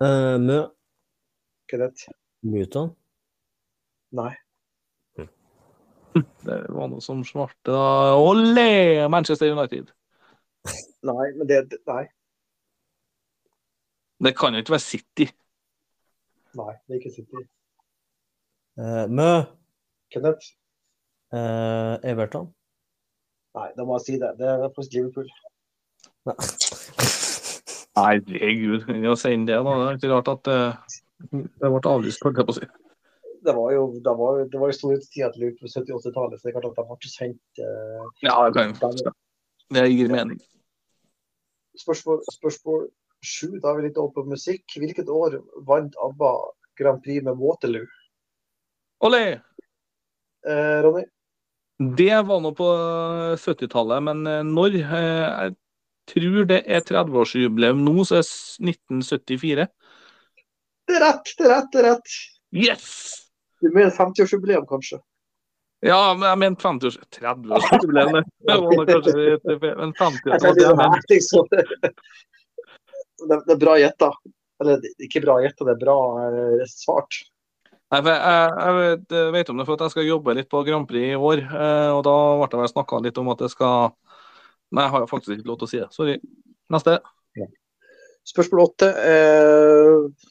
[0.00, 0.58] Uh, Mø.
[1.68, 2.08] Kenneth?
[2.42, 2.94] Luton.
[4.16, 4.34] Nei.
[6.18, 8.14] Det var noe som svarte da.
[8.18, 9.06] Olé!
[9.12, 9.90] Manchester United.
[11.06, 12.06] Nei, men det det- Nei.
[14.18, 15.28] Det kan jo ikke være City.
[16.58, 17.44] Nei, det er ikke City.
[18.80, 19.28] Uh, Mø.
[20.10, 20.48] Kenneth?
[21.30, 22.48] Uh, Everton.
[23.58, 24.32] Nei, da må jeg si det.
[24.38, 25.28] Det er faktisk Liverpool.
[27.98, 29.78] Herregud, å sende det, da.
[29.80, 30.98] Det er ikke rart at uh,
[31.32, 32.68] det ble avlyst, holdt jeg på å si.
[33.48, 36.52] Det var jo, det var, det var jo storhetstida til Liverpool på 70-80-tallet, så det
[36.52, 39.14] er klart at de har ikke sendt uh, Ja, det kan jo
[39.74, 40.40] Det gir mening.
[41.78, 42.88] Spørsmål, spørsmål
[43.24, 44.64] sju, da er vi litt over på musikk.
[44.78, 46.32] Hvilket år vant ABBA
[46.78, 47.86] Grand Prix med Waterloo?
[49.06, 49.22] Olé!
[50.46, 51.04] Eh, Ronny?
[51.78, 52.68] Det var nå på
[53.38, 54.78] 70-tallet, men eh, når?
[54.82, 55.52] Eh,
[56.08, 59.66] Jeg tror det er 30-årsjubileum nå, så er det 1974.
[60.88, 62.14] Det er rett, det er rett, det er rett.
[62.56, 62.88] Yes!
[63.60, 64.98] Det mener 50-årsjubileum, kanskje.
[65.84, 68.16] Ja, men jeg mente 50 års 30-årsjubileum.
[68.16, 68.24] det.
[68.48, 70.38] Det var kanskje men 50 Jeg år.
[70.42, 71.92] tenkte,
[73.46, 74.08] det er bra gjetta.
[74.62, 77.20] Eller er ikke bra gjetta, det er bra eh, svart.
[77.88, 80.48] Nei, for jeg, jeg vet, jeg vet om det for at jeg skal jobbe litt
[80.52, 83.44] på Grand Prix i år, eh, og da ble det vel snakka litt om at
[83.46, 83.94] jeg skal
[84.68, 85.86] Nei, jeg har faktisk ikke lov til å si det.
[85.96, 86.14] Sorry.
[86.74, 86.98] Neste.
[88.28, 88.90] Spørsmål åtte.
[89.00, 90.26] Eh,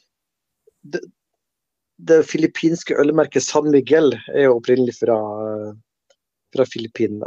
[0.94, 1.00] det,
[1.98, 5.18] det filippinske ølmerket San Miguel er jo opprinnelig fra,
[6.54, 7.26] fra Filippinene.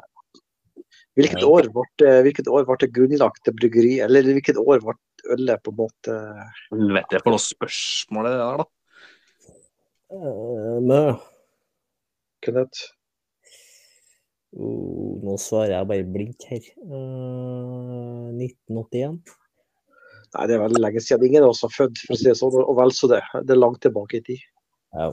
[1.19, 4.95] Hvilket år ble hvilket år ble det grunnlagt det bryggeri, eller hvilket år ble
[5.35, 6.15] ølet på en måte
[6.71, 8.71] Vet jeg, for noe spørsmål det der, da.
[10.11, 11.03] Mø.
[12.43, 12.89] Kenneth?
[14.51, 16.65] Uh, nå svarer jeg bare blindt her.
[16.83, 19.21] Uh, 1981.
[20.31, 21.27] Nei, det er veldig lenge siden.
[21.27, 23.21] Ingen av oss var født, for å si det sånn, og vel så det.
[23.47, 24.43] Det er langt tilbake i tid.
[24.95, 25.09] Ja.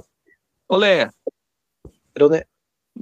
[0.74, 0.92] Olé!
[2.18, 2.42] Ronny?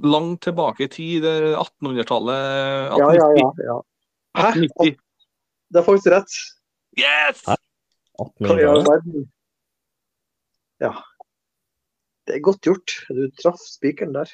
[0.05, 2.47] Langt tilbake i tid, det er 1800-tallet.
[3.01, 3.49] Ja, ja, ja.
[3.65, 3.77] ja.
[4.37, 4.49] Hæ?
[4.53, 4.97] 1890.
[5.67, 6.39] Det er faktisk rett.
[7.01, 7.41] Yes!
[7.49, 7.57] Hæ?
[8.21, 9.29] 1800-tallet.
[10.85, 10.93] Ja.
[12.27, 12.93] Det er godt gjort.
[13.09, 14.31] Du traff spikeren der.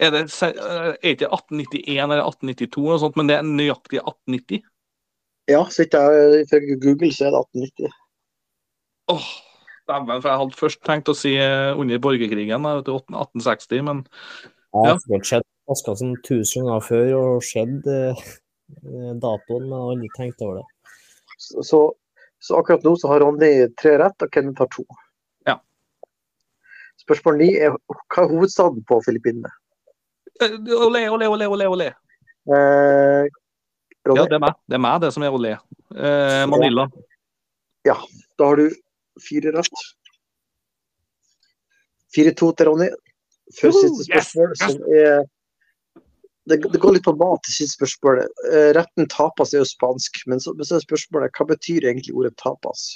[0.00, 4.62] Er det er ikke 1891 eller 1892, eller sånt, men det er nøyaktig 1890?
[5.50, 7.98] Ja, så jeg ifølge Google så er det 1890.
[9.12, 9.28] Åh,
[9.90, 13.82] dæven, for jeg hadde først tenkt å si eh, under borgerkrigen, da, vet du, 1860,
[13.88, 14.84] men ja.
[14.84, 14.92] Ja.
[14.92, 18.24] har sikkert sett Aska som tusen ganger før og skjedd eh,
[19.22, 20.96] datoen, men jeg har aldri tenkt over det.
[21.40, 21.80] Så, så,
[22.42, 24.86] så akkurat nå så har Ronny tre rett, og Kenneth har to.
[27.10, 27.14] Ja.
[27.16, 29.50] Spørsmål ni er hva er hovedstaden på Filippinene?
[30.40, 31.88] eh, Olé, olé, olé, olé, olé.
[32.46, 33.26] Eh,
[34.06, 34.54] Ja, det er meg.
[34.68, 35.56] Det er meg, det som er olé.
[35.94, 36.86] Eh, Manila.
[38.38, 38.70] da har du
[39.20, 39.82] fire rett.
[42.16, 42.88] 4-2 til Ronny.
[43.58, 44.62] Før siste spørsmål, yes.
[44.62, 45.26] som er
[46.48, 48.22] det, det går litt på mat i siste spørsmål.
[48.50, 52.14] Eh, retten tapas er jo spansk, men så, men så er spørsmålet hva betyr egentlig
[52.16, 52.86] ordet tapas?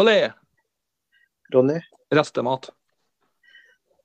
[0.00, 0.32] Olé.
[1.54, 1.78] Ronny?
[2.14, 2.70] Restemat.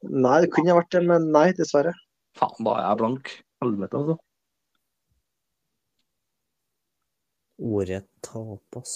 [0.01, 1.93] Nei, det kunne vært det, men nei, dessverre.
[2.37, 3.31] Faen, da er jeg blank.
[3.61, 4.17] Helvete, altså.
[7.61, 8.93] Ordet tapas.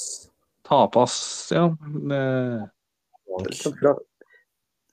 [0.66, 1.16] Tapas,
[1.54, 1.68] ja.
[1.86, 3.76] Det litt sånn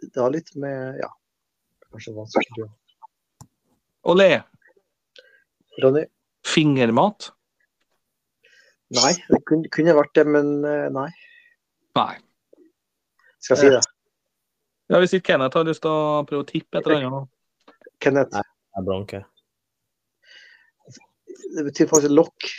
[0.02, 1.09] Det har litt med Ja,
[1.89, 2.66] kanskje vanskelig.
[4.12, 4.43] Olé.
[5.80, 6.05] Ronny?
[6.44, 7.30] Fingermat.
[8.93, 11.09] Nei, det kunne, kunne vært det, men eh, nei.
[11.97, 12.16] Nei.
[13.40, 13.82] Skal jeg si det?
[14.93, 17.31] Ja, Hvis ikke Kenneth har lyst til å prøve å tippe et eller annet.
[18.02, 19.14] Kenneth, Jeg er blank,
[21.56, 22.51] det betyr faktisk lokk.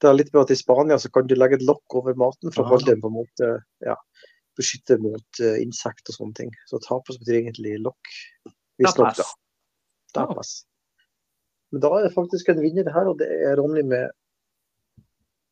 [0.00, 2.52] Det er litt med at I Spania så kan du legge et lokk over maten
[2.52, 3.50] for å holde den på en måte
[3.84, 3.96] ja,
[4.58, 6.52] beskytte mot uh, insekter og sånne ting.
[6.68, 8.12] Så tapas betyr egentlig lokk.
[8.80, 9.28] Visstnok, da.
[10.16, 10.52] Tapas.
[11.72, 14.12] Men da er det faktisk en vinner her, og det er Ronny med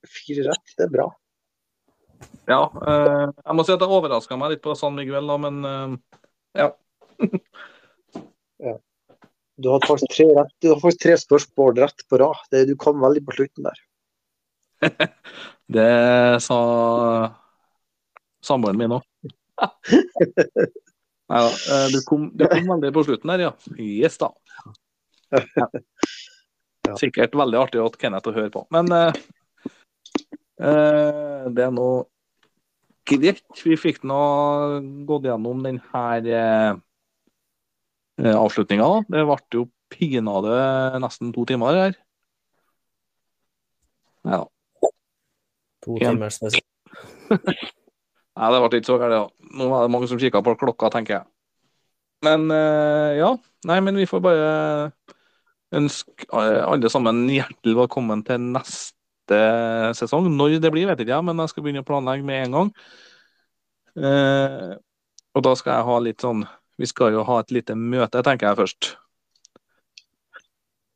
[0.04, 1.08] Fire rett, det er bra.
[2.48, 2.60] Ja.
[2.86, 5.94] eh, jeg må si at det overraska meg litt på San Miguel, da, men eh,
[6.62, 6.70] ja.
[9.54, 12.40] Du har faktisk tre, rett, du har faktisk tre spørsmål rett på rad.
[12.50, 13.82] Det, du kom veldig på slutten der.
[15.76, 16.58] Det sa
[18.42, 19.04] samboeren min òg.
[21.30, 21.78] Nei da.
[21.94, 23.52] Du kom, du kom veldig på slutten der, ja.
[23.78, 24.32] Yes, da.
[25.54, 25.68] Ja.
[26.84, 26.96] Ja.
[27.00, 28.64] Sikkert veldig artig at Kenneth å høre på.
[28.74, 29.20] Men eh,
[30.60, 31.86] eh, det er nå
[33.08, 33.44] greit.
[33.64, 34.20] Vi fikk nå
[35.08, 36.72] gått gjennom den her eh,
[38.22, 38.88] eh, avslutninga.
[39.08, 40.56] Det ble jo pinadø
[41.02, 41.96] nesten to timer her.
[44.24, 44.90] Nei da.
[45.84, 46.66] To timer spesielt.
[48.34, 49.16] Nei, det ble ikke så gærent.
[49.20, 49.50] Ja.
[49.54, 51.26] Nå var det mange som kikka på klokka, tenker jeg.
[52.24, 53.34] Men eh, ja.
[53.68, 54.48] Nei, men vi får bare
[55.74, 58.96] ønske eh, alle sammen hjertelig velkommen til neste
[59.30, 60.28] sesong.
[60.36, 62.72] Når det blir, vet jeg ikke, men jeg skal begynne å planlegge med en gang.
[63.96, 64.74] Eh,
[65.34, 66.40] og da skal jeg ha litt sånn
[66.74, 68.96] Vi skal jo ha et lite møte, tenker jeg først.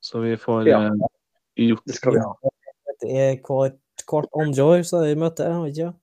[0.02, 0.80] Så vi får Ja.
[0.86, 2.32] eh, gjort Det skal vi ha.
[3.00, 3.78] Det er hvert,
[4.10, 5.94] hvert andre år så er det møte, ikke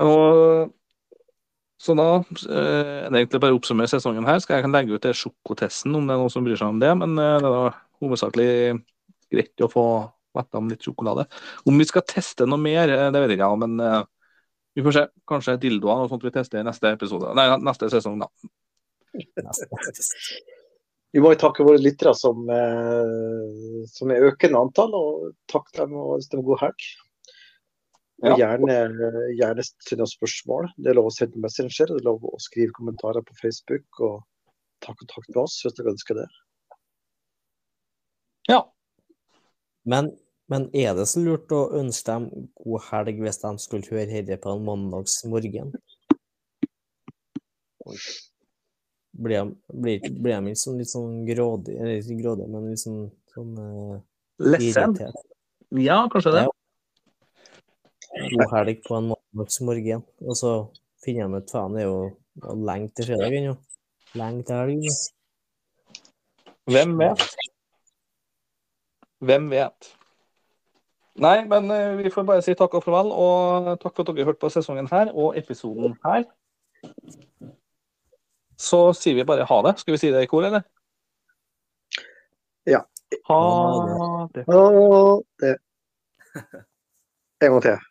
[0.00, 0.72] Og
[1.80, 4.38] så da eh, er det egentlig bare å oppsummere sesongen her.
[4.38, 6.80] Skal jeg kan legge ut det sjokotesten om det er noen som bryr seg om
[6.80, 6.90] det.
[7.00, 7.70] Men eh, det er da
[8.00, 8.50] hovedsakelig
[9.32, 9.84] greit å få
[10.36, 11.26] vettet om litt sjokolade.
[11.66, 14.04] Om vi skal teste noe mer, eh, det vet jeg ikke, men uh,
[14.76, 15.04] vi får se.
[15.30, 17.34] Kanskje dildoer og sånt vi tester i neste episode.
[17.38, 18.30] Nei, neste sesong, da.
[21.10, 25.96] Vi må jo takke våre lyttere som, eh, som er økende antall, og takk dem
[25.98, 26.90] og ønske dem god helg.
[28.22, 28.36] Og Ja.
[28.36, 28.76] gjerne,
[29.34, 30.68] gjerne send oss spørsmål.
[30.76, 34.22] Det er lov å sende Messenger, det er lov å skrive kommentarer på Facebook og
[34.80, 36.28] ta kontakt med oss hvis dere ønsker det.
[38.48, 38.62] Ja.
[39.90, 40.10] Men,
[40.50, 44.38] men er det så lurt å ønske dem god helg hvis de skulle høre dette
[44.42, 45.72] på en mandagsmorgen?
[49.20, 53.96] Blir de, ikke sånn litt sånn grådig, eller ikke grådig, men litt sånn, sånn uh,
[54.46, 55.18] irritert?
[55.78, 56.44] Ja, kanskje det.
[56.46, 56.56] Ja.
[58.34, 60.06] God helg på en mandagsmorgen.
[60.26, 60.54] og så
[61.04, 63.56] finner de ut faen, det er jo lenge til fredag ennå.
[64.18, 64.88] Lenge til helg.
[66.70, 67.29] Hvem vet?
[69.20, 69.90] Hvem vet?
[71.20, 74.28] Nei, men eh, vi får bare si takk og farvel, og takk for at dere
[74.30, 76.24] hørte på sesongen her og episoden her.
[78.60, 79.74] Så sier vi bare ha det.
[79.80, 80.64] Skal vi si det i kor, eller?
[82.68, 82.84] Ja.
[83.28, 84.44] Ha Ha det.
[84.48, 84.64] Ha
[85.44, 85.54] det.
[87.40, 87.89] En gang til.